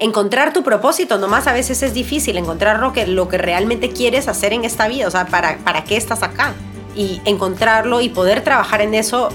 Encontrar 0.00 0.52
tu 0.52 0.64
propósito 0.64 1.18
nomás 1.18 1.46
a 1.46 1.52
veces 1.52 1.82
es 1.82 1.94
difícil, 1.94 2.36
encontrar 2.36 2.80
lo 2.80 2.92
que, 2.92 3.06
lo 3.06 3.28
que 3.28 3.38
realmente 3.38 3.90
quieres 3.90 4.26
hacer 4.26 4.52
en 4.52 4.64
esta 4.64 4.88
vida, 4.88 5.06
o 5.06 5.10
sea, 5.10 5.26
para, 5.26 5.58
para 5.58 5.84
qué 5.84 5.96
estás 5.96 6.22
acá. 6.22 6.54
Y 6.96 7.20
encontrarlo 7.24 8.00
y 8.00 8.08
poder 8.08 8.42
trabajar 8.42 8.80
en 8.80 8.94
eso, 8.94 9.28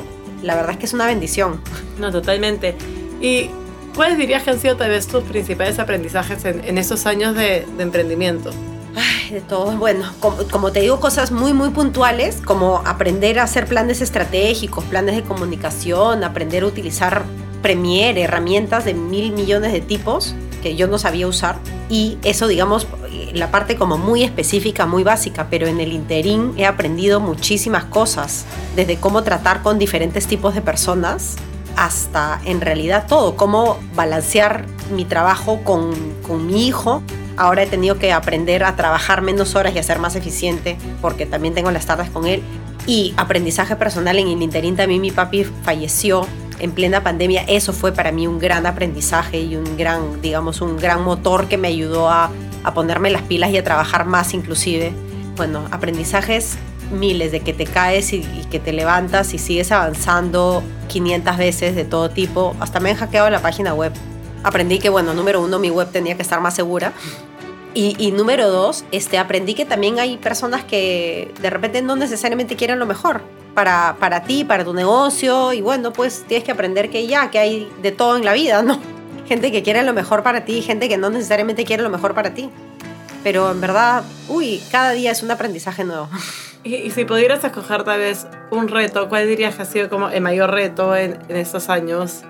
la 0.44 0.56
verdad 0.56 0.72
es 0.72 0.78
que 0.78 0.86
es 0.86 0.94
una 0.94 1.06
bendición. 1.06 1.62
No, 1.98 2.12
totalmente. 2.12 2.76
¿Y 3.22 3.50
cuáles 3.96 4.18
dirías 4.18 4.44
que 4.44 4.52
han 4.52 4.60
sido 4.60 4.76
tal 4.76 4.90
vez 4.90 5.08
tus 5.08 5.24
principales 5.24 5.80
aprendizajes 5.80 6.44
en, 6.46 6.64
en 6.66 6.78
estos 6.78 7.06
años 7.06 7.36
de, 7.36 7.66
de 7.78 7.84
emprendimiento? 7.84 8.52
Ay, 8.96 9.36
de 9.36 9.42
todo. 9.42 9.72
Bueno, 9.78 10.12
como, 10.20 10.46
como, 10.50 10.72
te 10.74 10.82
digo, 10.82 11.00
cosas 11.00 11.32
muy, 11.32 11.54
muy 11.54 11.70
puntuales, 11.70 12.42
como 12.44 12.82
aprender 12.86 13.40
a 13.40 13.44
hacer 13.44 13.66
planes 13.66 14.02
estratégicos, 14.02 14.84
planes 14.86 15.16
de 15.16 15.24
comunicación, 15.24 16.24
aprender 16.26 16.64
a 16.64 16.68
utilizar 16.68 17.24
Premiere, 17.62 18.22
herramientas 18.22 18.86
de 18.86 18.94
mil 18.94 19.34
millones 19.34 19.74
de 19.74 19.82
tipos 19.82 20.34
que 20.60 20.76
yo 20.76 20.88
no 20.88 20.98
sabía 20.98 21.28
usar. 21.28 21.58
Y 21.90 22.18
eso, 22.24 22.48
digamos, 22.48 22.88
la 23.34 23.52
parte 23.52 23.76
como 23.76 23.98
muy 23.98 24.24
específica, 24.24 24.86
muy 24.86 25.04
básica, 25.04 25.48
pero 25.50 25.68
en 25.68 25.80
el 25.80 25.94
interín 25.94 26.54
he 26.58 26.66
aprendido 26.66 27.20
muchísimas 27.20 27.86
cosas, 27.86 28.46
desde 28.76 28.98
cómo 28.98 29.24
tratar 29.24 29.62
con 29.62 29.80
diferentes 29.80 30.28
tipos 30.28 30.56
de 30.56 30.62
personas 30.62 31.38
hasta 31.76 32.42
en 32.46 32.62
realidad 32.62 33.06
todo, 33.08 33.36
cómo 33.36 33.80
balancear 33.96 34.66
mi 34.92 35.06
trabajo 35.06 35.62
con, 35.64 35.94
con 36.28 36.46
mi 36.46 36.68
hijo. 36.68 37.02
Ahora 37.38 37.64
he 37.64 37.68
tenido 37.68 37.98
que 37.98 38.12
aprender 38.12 38.64
a 38.64 38.76
trabajar 38.76 39.22
menos 39.22 39.56
horas 39.56 39.74
y 39.74 39.80
a 39.80 39.84
ser 39.84 40.00
más 40.00 40.16
eficiente 40.16 40.78
porque 41.02 41.26
también 41.26 41.54
tengo 41.54 41.72
las 41.72 41.86
tardes 41.86 42.10
con 42.10 42.26
él. 42.28 42.44
Y 42.86 43.14
aprendizaje 43.18 43.76
personal 43.76 44.18
en 44.20 44.28
el 44.28 44.42
interín 44.42 44.76
también 44.76 45.00
mi 45.00 45.12
papi 45.12 45.44
falleció 45.44 46.26
en 46.60 46.72
plena 46.72 47.04
pandemia, 47.04 47.44
eso 47.48 47.74
fue 47.74 47.92
para 47.92 48.12
mí 48.12 48.28
un 48.28 48.40
gran 48.40 48.66
aprendizaje 48.66 49.40
y 49.40 49.56
un 49.56 49.78
gran, 49.78 50.22
digamos, 50.22 50.62
un 50.62 50.78
gran 50.78 51.04
motor 51.04 51.48
que 51.48 51.58
me 51.58 51.70
ayudó 51.70 52.10
a, 52.10 52.30
a 52.64 52.74
ponerme 52.74 53.10
las 53.10 53.24
pilas 53.24 53.52
y 53.52 53.58
a 53.58 53.64
trabajar 53.64 54.06
más 54.06 54.34
inclusive. 54.34 54.94
Bueno, 55.36 55.66
aprendizajes 55.72 56.58
miles 56.92 57.32
de 57.32 57.42
que 57.42 57.54
te 57.54 57.66
caes 57.66 58.14
y, 58.14 58.24
que 58.50 58.60
te 58.60 58.74
levantas 58.74 59.34
y 59.34 59.38
sigues 59.38 59.72
avanzando 59.72 60.64
500 60.88 61.38
veces 61.38 61.76
de 61.76 61.86
todo 61.86 62.10
tipo. 62.10 62.56
Hasta 62.60 62.80
me 62.80 62.90
han 62.92 62.98
hackeado 62.98 63.30
la 63.30 63.42
página 63.42 63.74
web. 63.74 63.94
Aprendí 64.44 64.80
que, 64.80 64.90
bueno, 64.90 65.14
número 65.14 65.42
uno, 65.42 65.60
mi 65.60 65.70
web 65.70 65.90
tenía 65.92 66.16
que 66.16 66.22
estar 66.22 66.42
más 66.42 66.56
segura. 66.56 66.94
Y, 67.74 67.96
y, 68.00 68.12
número 68.12 68.50
dos, 68.50 68.84
este, 68.92 69.20
aprendí 69.20 69.54
que 69.54 69.66
también 69.66 70.00
hay 70.00 70.18
personas 70.18 70.64
que 70.64 71.32
de 71.42 71.50
repente 71.50 71.82
no 71.82 71.96
necesariamente 71.96 72.56
quieren 72.56 72.80
lo 72.80 72.88
mejor 72.88 73.22
para, 73.54 73.96
para 74.00 74.24
ti, 74.24 74.44
para 74.44 74.64
tu 74.64 74.74
negocio. 74.74 75.54
Y 75.54 75.62
bueno, 75.62 75.94
pues 75.94 76.24
tienes 76.28 76.44
que 76.44 76.52
aprender 76.52 76.90
que 76.90 77.08
ya, 77.08 77.30
que 77.30 77.40
hay 77.40 77.72
de 77.82 77.92
todo 77.92 78.18
en 78.18 78.26
la 78.26 78.34
vida, 78.34 78.62
¿no? 78.62 78.80
Gente 79.28 79.52
que 79.52 79.64
quiere 79.64 79.84
lo 79.84 79.94
mejor 79.94 80.24
para 80.24 80.44
ti, 80.44 80.64
gente 80.64 80.90
que 80.90 80.98
no 80.98 81.12
necesariamente 81.12 81.64
quiere 81.64 81.84
lo 81.84 81.92
mejor 81.92 82.16
para 82.16 82.34
ti. 82.34 82.50
Pero 83.24 83.52
en 83.52 83.62
verdad, 83.62 84.04
uy, 84.28 84.60
cada 84.72 84.92
día 84.92 85.12
es 85.12 85.22
un 85.22 85.32
aprendizaje 85.32 85.84
nuevo. 85.84 86.10
Y, 86.62 86.92
si 86.92 87.06
pudieras 87.06 87.42
escoger 87.42 87.86
tal 87.86 88.00
vez 88.00 88.28
un 88.52 88.68
reto, 88.68 89.08
¿cuál 89.08 89.30
dirías 89.30 89.56
que 89.56 89.62
ha 89.62 89.66
sido 89.66 89.90
como 89.90 90.10
el 90.10 90.20
mayor 90.20 90.52
reto 90.52 90.94
en, 90.94 91.18
en 91.30 91.38
estos 91.38 91.70
años 91.70 92.24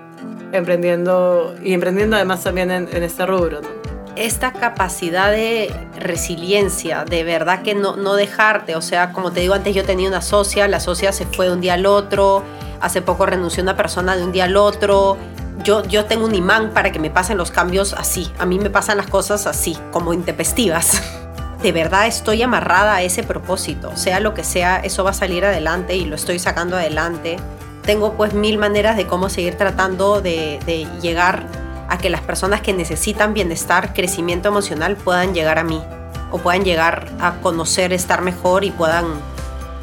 emprendiendo 0.52 1.56
y 1.64 1.74
emprendiendo 1.74 2.14
además 2.14 2.44
también 2.44 2.70
en, 2.70 2.88
en 2.92 3.02
este 3.02 3.26
rubro? 3.26 3.60
¿no? 3.60 3.89
Esta 4.20 4.52
capacidad 4.52 5.30
de 5.30 5.74
resiliencia, 5.98 7.06
de 7.06 7.24
verdad 7.24 7.62
que 7.62 7.74
no, 7.74 7.96
no 7.96 8.14
dejarte, 8.14 8.76
o 8.76 8.82
sea, 8.82 9.12
como 9.12 9.32
te 9.32 9.40
digo 9.40 9.54
antes, 9.54 9.74
yo 9.74 9.82
tenía 9.82 10.08
una 10.08 10.20
socia, 10.20 10.68
la 10.68 10.78
socia 10.78 11.10
se 11.12 11.24
fue 11.24 11.46
de 11.46 11.52
un 11.52 11.62
día 11.62 11.74
al 11.74 11.86
otro, 11.86 12.42
hace 12.82 13.00
poco 13.00 13.24
renunció 13.24 13.62
una 13.62 13.78
persona 13.78 14.16
de 14.16 14.24
un 14.24 14.30
día 14.30 14.44
al 14.44 14.58
otro, 14.58 15.16
yo, 15.64 15.82
yo 15.84 16.04
tengo 16.04 16.26
un 16.26 16.34
imán 16.34 16.70
para 16.74 16.92
que 16.92 16.98
me 16.98 17.08
pasen 17.08 17.38
los 17.38 17.50
cambios 17.50 17.94
así, 17.94 18.30
a 18.38 18.44
mí 18.44 18.58
me 18.58 18.68
pasan 18.68 18.98
las 18.98 19.06
cosas 19.06 19.46
así, 19.46 19.76
como 19.90 20.12
intempestivas. 20.12 21.02
De 21.62 21.72
verdad 21.72 22.06
estoy 22.06 22.42
amarrada 22.42 22.94
a 22.94 23.02
ese 23.02 23.22
propósito, 23.22 23.94
sea 23.94 24.20
lo 24.20 24.32
que 24.32 24.44
sea, 24.44 24.78
eso 24.78 25.04
va 25.04 25.10
a 25.10 25.14
salir 25.14 25.44
adelante 25.44 25.94
y 25.96 26.06
lo 26.06 26.16
estoy 26.16 26.38
sacando 26.38 26.76
adelante. 26.76 27.36
Tengo 27.82 28.14
pues 28.14 28.32
mil 28.32 28.56
maneras 28.56 28.96
de 28.96 29.06
cómo 29.06 29.28
seguir 29.28 29.56
tratando 29.56 30.22
de, 30.22 30.58
de 30.64 30.86
llegar 31.02 31.44
a 31.90 31.98
que 31.98 32.08
las 32.08 32.22
personas 32.22 32.62
que 32.62 32.72
necesitan 32.72 33.34
bienestar, 33.34 33.92
crecimiento 33.92 34.48
emocional 34.48 34.96
puedan 34.96 35.34
llegar 35.34 35.58
a 35.58 35.64
mí 35.64 35.82
o 36.30 36.38
puedan 36.38 36.64
llegar 36.64 37.08
a 37.20 37.40
conocer, 37.42 37.92
estar 37.92 38.22
mejor 38.22 38.64
y 38.64 38.70
puedan 38.70 39.06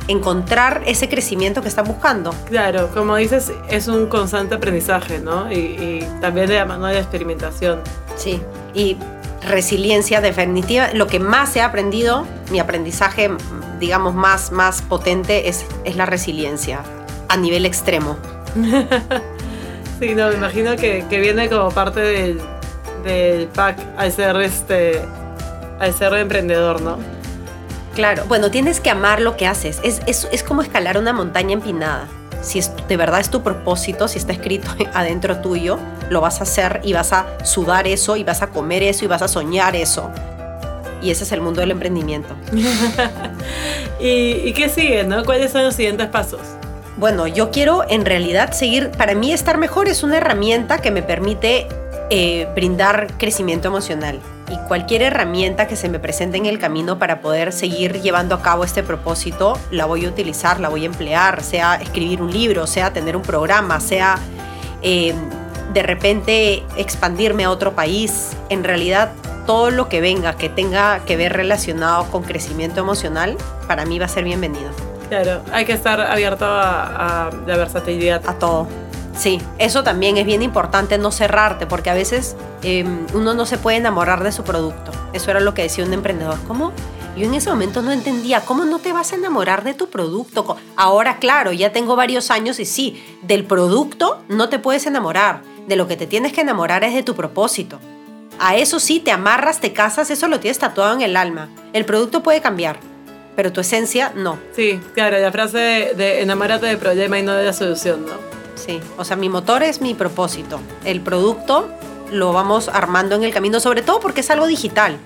encontrar 0.08 0.82
ese 0.86 1.10
crecimiento 1.10 1.62
que 1.62 1.67
están 1.67 1.86
buscando. 1.86 2.34
Claro, 2.48 2.89
como 2.93 3.17
dices, 3.17 3.52
es 3.70 3.89
un 3.89 4.08
constante 4.08 4.56
aprendizaje, 4.56 5.20
¿no? 5.20 5.52
Y, 5.52 5.56
y 5.56 6.08
también 6.22 6.48
de 6.48 6.56
la 6.56 6.65
mano 6.65 6.88
de 6.88 6.93
la 6.93 7.00
experimentación. 7.02 7.82
Sí, 8.15 8.41
y 8.74 8.98
resiliencia 9.46 10.22
definitiva. 10.22 10.89
Lo 10.93 11.08
que 11.08 11.20
más 11.20 11.56
he 11.56 11.62
aprendido, 11.62 12.26
mi 12.52 12.60
aprendizaje, 12.60 13.30
digamos, 13.80 14.15
más, 14.15 14.52
más 14.52 14.82
potente 14.82 15.50
es, 15.50 15.65
es 15.84 15.98
la 15.98 16.06
resiliencia 16.06 16.84
a 17.28 17.38
nivel 17.38 17.65
extremo. 17.65 18.17
Sí, 20.00 20.14
no, 20.14 20.30
me 20.30 20.36
imagino 20.36 20.76
que, 20.76 21.06
que 21.10 21.20
viene 21.20 21.50
como 21.50 21.70
parte 21.72 22.00
del, 22.00 22.40
del 23.04 23.48
pack 23.48 23.80
al 23.98 24.12
ser, 24.12 24.36
este, 24.38 25.02
al 25.80 25.94
ser 25.94 26.14
emprendedor, 26.14 26.82
¿no? 26.82 26.98
Claro, 27.96 28.26
bueno, 28.28 28.52
tienes 28.52 28.80
que 28.80 28.92
amar 28.92 29.22
lo 29.22 29.38
que 29.38 29.48
haces. 29.48 29.80
Es, 29.84 30.02
es, 30.06 30.28
es 30.32 30.44
como 30.44 30.62
escalar 30.62 31.00
una 31.00 31.14
montaña 31.14 31.54
empinada. 31.54 32.08
Si 32.42 32.60
es, 32.60 32.72
de 32.88 32.96
verdad 32.96 33.20
es 33.20 33.32
tu 33.32 33.42
propósito, 33.42 34.08
si 34.08 34.20
está 34.20 34.34
escrito 34.34 34.70
adentro 34.94 35.38
tuyo, 35.38 35.80
lo 36.12 36.22
vas 36.22 36.42
a 36.42 36.44
hacer 36.44 36.82
y 36.84 36.94
vas 36.94 37.12
a 37.12 37.26
sudar 37.44 37.88
eso 37.88 38.16
y 38.16 38.24
vas 38.24 38.44
a 38.44 38.48
comer 38.48 38.84
eso 38.84 39.04
y 39.04 39.08
vas 39.08 39.24
a 39.24 39.28
soñar 39.28 39.76
eso. 39.76 40.12
Y 41.02 41.10
ese 41.10 41.24
es 41.24 41.32
el 41.32 41.42
mundo 41.42 41.62
del 41.62 41.72
emprendimiento. 41.72 42.36
¿Y, 44.00 44.08
¿Y 44.46 44.54
qué 44.54 44.70
sigue, 44.70 45.04
no? 45.04 45.26
¿Cuáles 45.26 45.52
son 45.52 45.64
los 45.64 45.74
siguientes 45.74 46.08
pasos? 46.08 46.42
Bueno, 46.98 47.28
yo 47.28 47.52
quiero 47.52 47.84
en 47.88 48.06
realidad 48.06 48.52
seguir, 48.54 48.90
para 48.92 49.14
mí 49.14 49.32
estar 49.32 49.58
mejor 49.58 49.88
es 49.88 50.02
una 50.02 50.18
herramienta 50.18 50.80
que 50.80 50.90
me 50.90 51.04
permite 51.04 51.68
eh, 52.10 52.48
brindar 52.56 53.14
crecimiento 53.18 53.68
emocional. 53.68 54.20
Y 54.50 54.58
cualquier 54.68 55.04
herramienta 55.04 55.68
que 55.68 55.76
se 55.76 55.90
me 55.90 56.00
presente 56.00 56.38
en 56.38 56.46
el 56.46 56.58
camino 56.58 56.98
para 56.98 57.22
poder 57.22 57.54
seguir 57.54 58.02
llevando 58.02 58.34
a 58.34 58.42
cabo 58.42 58.64
este 58.64 58.82
propósito, 58.82 59.60
la 59.72 59.86
voy 59.86 60.06
a 60.06 60.10
utilizar, 60.10 60.60
la 60.60 60.70
voy 60.70 60.84
a 60.84 60.86
emplear, 60.86 61.44
sea 61.44 61.76
escribir 61.76 62.22
un 62.22 62.32
libro, 62.32 62.66
sea 62.66 62.94
tener 62.94 63.16
un 63.16 63.24
programa, 63.24 63.80
sea 63.80 64.18
eh, 64.82 65.14
de 65.74 65.84
repente 65.84 66.64
expandirme 66.78 67.44
a 67.44 67.52
otro 67.52 67.76
país. 67.76 68.38
En 68.50 68.64
realidad, 68.64 69.12
todo 69.46 69.70
lo 69.70 69.90
que 69.90 70.02
venga 70.02 70.36
que 70.38 70.50
tenga 70.50 71.00
que 71.06 71.18
ver 71.18 71.34
relacionado 71.34 72.10
con 72.10 72.24
crecimiento 72.24 72.80
emocional, 72.80 73.38
para 73.68 73.86
mí 73.86 74.00
va 74.00 74.06
a 74.06 74.10
ser 74.10 74.24
bienvenido. 74.24 74.87
Claro, 75.10 75.41
hay 75.52 75.65
que 75.65 75.74
estar 75.74 76.02
abierto 76.02 76.46
a, 76.46 77.28
a 77.28 77.32
la 77.46 77.58
versatilidad. 77.58 78.22
A 78.28 78.34
todo. 78.34 78.67
Sí, 79.17 79.41
eso 79.58 79.84
también 79.84 80.17
es 80.17 80.26
bien 80.26 80.43
importante, 80.43 81.00
no 81.00 81.12
cerrarte, 81.12 81.65
porque 81.65 81.89
a 81.89 81.96
veces 81.96 82.36
eh, 82.62 82.86
uno 83.15 83.34
no 83.34 83.48
se 83.48 83.58
puede 83.58 83.78
enamorar 83.78 84.24
de 84.24 84.32
su 84.32 84.43
producto. 84.43 84.91
Eso 85.12 85.32
era 85.32 85.39
lo 85.39 85.56
que 85.56 85.63
decía 85.63 85.86
un 85.86 85.93
emprendedor. 85.93 86.38
¿Cómo? 86.48 86.72
Yo 87.15 87.26
en 87.26 87.34
ese 87.34 87.50
momento 87.50 87.82
no 87.82 87.91
entendía, 87.91 88.41
¿cómo 88.41 88.63
no 88.63 88.78
te 88.78 88.93
vas 88.93 89.12
a 89.12 89.15
enamorar 89.15 89.63
de 89.63 89.74
tu 89.74 89.89
producto? 89.89 90.56
Ahora, 90.76 91.17
claro, 91.17 91.52
ya 91.52 91.72
tengo 91.72 91.96
varios 91.96 92.30
años 92.30 92.60
y 92.60 92.65
sí, 92.65 93.04
del 93.24 93.43
producto 93.43 94.22
no 94.28 94.50
te 94.50 94.60
puedes 94.60 94.86
enamorar. 94.86 95.41
De 95.67 95.76
lo 95.76 95.88
que 95.88 95.98
te 95.98 96.06
tienes 96.06 96.32
que 96.32 96.41
enamorar 96.41 96.84
es 96.84 96.93
de 96.93 97.02
tu 97.02 97.15
propósito. 97.15 97.80
A 98.38 98.56
eso 98.56 98.80
sí, 98.80 99.00
te 99.00 99.12
amarras, 99.12 99.60
te 99.60 99.74
casas, 99.74 100.12
eso 100.12 100.28
lo 100.28 100.39
tienes 100.39 100.60
tatuado 100.60 100.93
en 100.93 101.02
el 101.02 101.17
alma. 101.17 101.50
El 101.74 101.86
producto 101.86 102.22
puede 102.22 102.39
cambiar, 102.39 102.80
pero 103.38 103.54
tu 103.54 103.62
esencia 103.62 104.12
no. 104.15 104.39
Sí, 104.56 104.82
claro, 104.95 105.19
la 105.19 105.32
frase 105.32 105.60
de, 105.60 105.93
de 105.93 106.21
enamórate 106.23 106.65
del 106.65 106.80
problema 106.80 107.19
y 107.19 107.21
no 107.21 107.34
de 107.34 107.45
la 107.45 107.54
solución, 107.54 108.04
¿no? 108.04 108.13
Sí, 108.56 108.80
o 108.97 109.06
sea, 109.06 109.15
mi 109.15 109.30
motor 109.30 109.62
es 109.62 109.80
mi 109.80 109.93
propósito. 109.93 110.60
El 110.84 111.02
producto 111.02 111.69
lo 112.12 112.34
vamos 112.34 112.67
armando 112.67 113.15
en 113.15 113.23
el 113.23 113.32
camino, 113.32 113.60
sobre 113.60 113.84
todo 113.84 114.00
porque 114.00 114.21
es 114.21 114.32
algo 114.32 114.47
digital, 114.47 114.97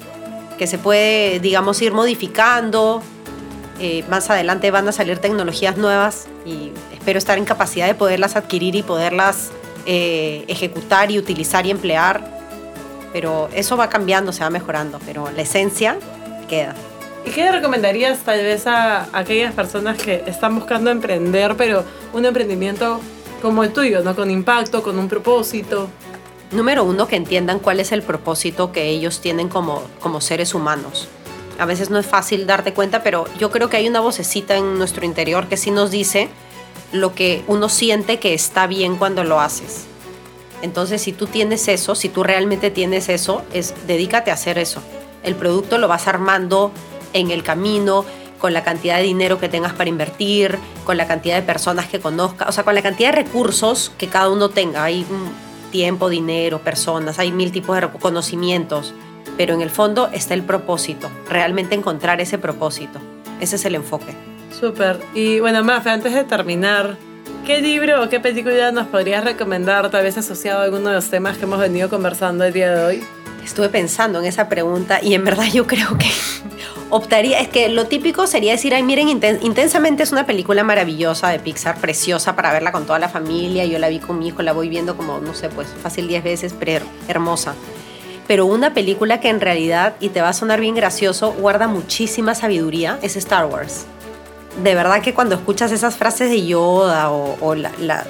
que 0.58 0.65
se 0.65 0.78
puede, 0.78 1.41
digamos, 1.41 1.82
ir 1.82 1.91
modificando. 1.91 3.04
Eh, 3.82 4.06
más 4.10 4.30
adelante 4.30 4.72
van 4.72 4.88
a 4.88 4.94
salir 4.94 5.17
tecnologías 5.17 5.76
nuevas 5.76 6.28
y 6.46 6.72
espero 6.94 7.17
estar 7.17 7.38
en 7.38 7.44
capacidad 7.44 7.88
de 7.88 7.96
poderlas 7.96 8.38
adquirir 8.38 8.76
y 8.76 8.84
poderlas 8.84 9.50
eh, 9.86 10.46
ejecutar 10.48 11.12
y 11.12 11.20
utilizar 11.20 11.65
y 11.65 11.72
emplear. 11.72 12.24
Pero 13.12 13.50
eso 13.54 13.76
va 13.76 13.89
cambiando, 13.89 14.32
se 14.32 14.41
va 14.41 14.50
mejorando, 14.50 15.00
pero 15.06 15.30
la 15.36 15.41
esencia 15.41 15.98
queda. 16.48 16.76
¿Y 17.26 17.30
qué 17.30 17.52
recomendarías 17.52 18.20
tal 18.20 18.42
vez 18.42 18.66
a 18.68 19.08
aquellas 19.14 19.54
personas 19.54 19.98
que 19.98 20.24
están 20.26 20.56
buscando 20.56 20.90
emprender, 20.90 21.56
pero 21.56 21.84
un 22.14 22.26
emprendimiento 22.26 23.00
como 23.42 23.64
el 23.64 23.74
tuyo, 23.74 24.02
¿no? 24.04 24.16
Con 24.16 24.32
impacto, 24.32 24.82
con 24.82 24.98
un 24.98 25.08
propósito. 25.08 25.88
Número 26.52 26.84
uno, 26.84 27.08
que 27.08 27.16
entiendan 27.16 27.60
cuál 27.60 27.80
es 27.80 27.92
el 27.92 28.02
propósito 28.02 28.72
que 28.72 28.90
ellos 28.90 29.22
tienen 29.22 29.50
como, 29.50 29.84
como 30.00 30.20
seres 30.20 30.54
humanos. 30.54 31.08
A 31.60 31.66
veces 31.66 31.90
no 31.90 32.00
es 32.00 32.06
fácil 32.06 32.48
darte 32.48 32.74
cuenta, 32.74 33.04
pero 33.04 33.26
yo 33.38 33.52
creo 33.52 33.70
que 33.70 33.78
hay 33.78 33.88
una 33.88 34.00
vocecita 34.00 34.58
en 34.58 34.78
nuestro 34.78 35.06
interior 35.06 35.48
que 35.48 35.58
sí 35.58 35.72
nos 35.72 35.92
dice 35.92 36.28
lo 36.92 37.14
que 37.14 37.44
uno 37.48 37.70
siente 37.70 38.20
que 38.20 38.34
está 38.34 38.68
bien 38.68 38.96
cuando 38.96 39.24
lo 39.24 39.40
haces. 39.40 39.86
Entonces, 40.62 41.02
si 41.02 41.14
tú 41.14 41.28
tienes 41.28 41.68
eso, 41.68 41.96
si 41.96 42.10
tú 42.10 42.24
realmente 42.24 42.70
tienes 42.70 43.10
eso, 43.10 43.44
es 43.54 43.74
dedícate 43.88 44.32
a 44.32 44.34
hacer 44.34 44.58
eso. 44.58 44.82
El 45.24 45.36
producto 45.36 45.78
lo 45.78 45.88
vas 45.88 46.08
armando 46.08 46.72
en 47.13 47.32
el 47.32 47.43
camino, 47.43 48.06
con 48.41 48.54
la 48.54 48.63
cantidad 48.63 48.97
de 48.97 49.04
dinero 49.04 49.39
que 49.39 49.47
tengas 49.47 49.74
para 49.74 49.89
invertir, 49.89 50.58
con 50.84 50.97
la 50.97 51.08
cantidad 51.08 51.36
de 51.36 51.43
personas 51.43 51.86
que 51.88 52.00
conozcas, 52.00 52.50
o 52.50 52.52
sea, 52.52 52.63
con 52.63 52.74
la 52.74 52.82
cantidad 52.82 53.12
de 53.12 53.24
recursos 53.24 53.91
que 53.97 54.08
cada 54.08 54.30
uno 54.30 54.50
tenga. 54.50 54.84
Hay 54.84 55.06
tiempo, 55.71 56.10
dinero, 56.10 56.60
personas, 56.60 57.19
hay 57.19 57.32
mil 57.32 57.52
tipos 57.52 57.80
de 57.80 57.88
conocimientos, 58.00 58.93
pero 59.38 59.54
en 59.54 59.62
el 59.62 59.69
fondo 59.69 60.10
está 60.12 60.34
el 60.34 60.43
propósito, 60.43 61.10
realmente 61.30 61.76
encontrar 61.76 62.19
ese 62.19 62.38
propósito. 62.39 63.00
Ese 63.39 63.56
es 63.56 63.65
el 63.65 63.76
enfoque. 63.76 64.13
Súper. 64.60 65.00
Y 65.13 65.39
bueno, 65.39 65.63
Mafe, 65.63 65.89
antes 65.89 66.13
de 66.13 66.24
terminar, 66.24 66.97
¿qué 67.45 67.62
libro 67.62 68.04
o 68.04 68.10
qué 68.10 68.19
película 68.19 68.71
nos 68.71 68.88
podrías 68.88 69.24
recomendar, 69.24 69.89
tal 69.89 70.04
vez 70.04 70.17
asociado 70.17 70.62
a 70.62 70.63
alguno 70.63 70.89
de 70.89 70.95
los 70.95 71.10
temas 71.10 71.38
que 71.38 71.45
hemos 71.45 71.60
venido 71.60 71.89
conversando 71.89 72.43
el 72.43 72.54
día 72.54 72.71
de 72.76 72.84
hoy? 72.84 73.04
Estuve 73.43 73.69
pensando 73.69 74.19
en 74.19 74.26
esa 74.26 74.50
pregunta 74.50 75.00
y 75.02 75.13
en 75.15 75.24
verdad 75.24 75.45
yo 75.52 75.65
creo 75.65 75.97
que 75.97 76.10
optaría, 76.92 77.40
es 77.40 77.48
que 77.48 77.70
lo 77.70 77.88
típico 77.88 78.28
sería 78.28 78.52
decir, 78.52 78.76
ay, 78.76 78.84
miren, 78.84 79.10
Intensamente 79.42 80.04
es 80.04 80.12
una 80.12 80.26
película 80.26 80.64
maravillosa 80.64 81.30
de 81.30 81.40
Pixar, 81.40 81.78
preciosa 81.80 82.36
para 82.36 82.52
verla 82.52 82.72
con 82.72 82.86
toda 82.86 83.00
la 83.00 83.10
familia, 83.10 83.66
yo 83.66 83.80
la 83.80 83.90
vi 83.90 84.00
con 84.00 84.20
mi 84.20 84.28
hijo, 84.28 84.42
la 84.44 84.54
voy 84.54 84.70
viendo 84.70 84.96
como, 84.96 85.20
no 85.20 85.34
sé, 85.34 85.50
pues 85.50 85.68
fácil 85.82 86.08
10 86.08 86.24
veces, 86.24 86.56
pero 86.58 86.86
hermosa. 87.08 87.56
Pero 88.28 88.46
una 88.46 88.74
película 88.74 89.20
que 89.20 89.30
en 89.30 89.42
realidad, 89.42 89.96
y 90.00 90.10
te 90.10 90.22
va 90.22 90.30
a 90.30 90.34
sonar 90.34 90.60
bien 90.60 90.76
gracioso, 90.76 91.34
guarda 91.34 91.68
muchísima 91.68 92.36
sabiduría, 92.36 93.00
es 93.02 93.16
Star 93.16 93.46
Wars. 93.46 93.86
De 94.64 94.76
verdad 94.76 95.02
que 95.02 95.14
cuando 95.14 95.36
escuchas 95.36 95.72
esas 95.72 95.96
frases 95.96 96.30
de 96.30 96.46
Yoda 96.46 97.10
o, 97.12 97.56
la, 97.56 98.06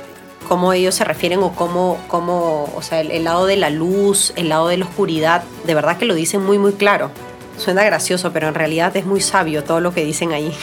cómo 0.48 0.74
ellos 0.74 0.96
se 0.96 1.04
refieren 1.04 1.40
o 1.44 1.54
cómo, 1.54 1.98
cómo 2.08 2.72
o 2.76 2.82
sea, 2.82 3.00
el, 3.00 3.24
lado 3.24 3.46
de 3.46 3.58
la 3.58 3.70
luz, 3.70 4.34
el 4.36 4.50
lado 4.50 4.68
de 4.68 4.78
la 4.78 4.86
oscuridad, 4.86 5.44
de 5.66 5.76
verdad 5.76 5.98
que 5.98 6.06
lo 6.06 6.14
dicen 6.14 6.44
muy, 6.44 6.58
muy 6.58 6.74
claro. 6.74 7.12
Suena 7.58 7.84
gracioso, 7.84 8.32
pero 8.32 8.48
en 8.48 8.56
realidad 8.56 8.96
es 8.98 9.06
muy 9.06 9.22
sabio 9.22 9.64
todo 9.64 9.80
lo 9.80 9.94
que 9.94 10.04
dicen 10.04 10.32
ahí. 10.32 10.54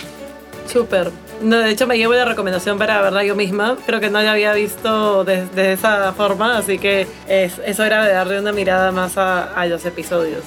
Súper. 0.66 1.11
No, 1.40 1.59
de 1.59 1.70
hecho, 1.70 1.87
me 1.87 1.96
llevo 1.96 2.14
la 2.14 2.24
recomendación 2.24 2.79
para 2.79 3.01
verla 3.01 3.24
yo 3.24 3.35
misma. 3.35 3.77
Creo 3.87 4.01
que 4.01 4.11
no 4.11 4.20
la 4.20 4.33
había 4.33 4.53
visto 4.53 5.24
de, 5.24 5.72
esa 5.72 6.12
forma, 6.12 6.59
así 6.59 6.79
que 6.79 7.07
es, 7.29 7.61
es, 7.64 7.81
hora 7.81 8.05
de 8.05 8.12
darle 8.12 8.40
una 8.40 8.53
mirada 8.53 8.92
más 8.92 9.16
a, 9.16 9.64
los 9.66 9.85
episodios. 9.87 10.42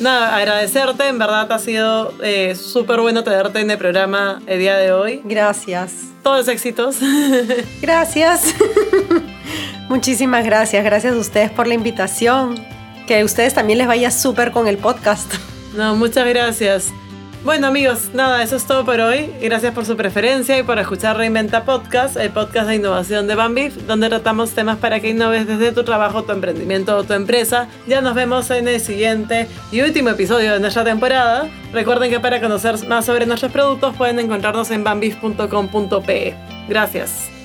Nada, 0.00 0.36
agradecerte, 0.36 1.08
en 1.08 1.18
verdad 1.18 1.50
ha 1.50 1.58
sido 1.58 2.12
eh, 2.22 2.54
súper 2.54 3.00
bueno 3.00 3.24
tenerte 3.24 3.60
en 3.60 3.70
el 3.70 3.78
programa 3.78 4.42
el 4.46 4.58
día 4.58 4.76
de 4.76 4.92
hoy. 4.92 5.22
Gracias. 5.24 5.92
Todos 6.22 6.48
éxitos. 6.48 6.98
Gracias. 7.80 8.54
Muchísimas 9.88 10.44
gracias. 10.44 10.84
Gracias 10.84 11.14
a 11.14 11.18
ustedes 11.18 11.50
por 11.52 11.68
la 11.68 11.74
invitación. 11.74 12.75
Que 13.06 13.24
ustedes 13.24 13.54
también 13.54 13.78
les 13.78 13.86
vaya 13.86 14.10
súper 14.10 14.50
con 14.52 14.68
el 14.68 14.78
podcast. 14.78 15.32
No, 15.76 15.94
muchas 15.94 16.26
gracias. 16.26 16.92
Bueno 17.46 17.68
amigos, 17.68 18.10
nada, 18.12 18.42
eso 18.42 18.56
es 18.56 18.64
todo 18.64 18.84
por 18.84 18.98
hoy. 18.98 19.30
Gracias 19.40 19.72
por 19.72 19.84
su 19.84 19.96
preferencia 19.96 20.58
y 20.58 20.64
por 20.64 20.80
escuchar 20.80 21.16
Reinventa 21.16 21.64
Podcast, 21.64 22.16
el 22.16 22.30
podcast 22.30 22.66
de 22.66 22.74
innovación 22.74 23.28
de 23.28 23.36
Bambif, 23.36 23.76
donde 23.86 24.08
tratamos 24.08 24.50
temas 24.50 24.78
para 24.78 24.98
que 24.98 25.10
innoves 25.10 25.46
desde 25.46 25.70
tu 25.70 25.84
trabajo, 25.84 26.24
tu 26.24 26.32
emprendimiento 26.32 26.96
o 26.96 27.04
tu 27.04 27.12
empresa. 27.12 27.68
Ya 27.86 28.00
nos 28.00 28.16
vemos 28.16 28.50
en 28.50 28.66
el 28.66 28.80
siguiente 28.80 29.46
y 29.70 29.80
último 29.82 30.10
episodio 30.10 30.54
de 30.54 30.58
nuestra 30.58 30.82
temporada. 30.82 31.48
Recuerden 31.72 32.10
que 32.10 32.18
para 32.18 32.40
conocer 32.40 32.84
más 32.88 33.06
sobre 33.06 33.26
nuestros 33.26 33.52
productos 33.52 33.94
pueden 33.94 34.18
encontrarnos 34.18 34.72
en 34.72 34.82
bambif.com.pe. 34.82 36.34
Gracias. 36.68 37.35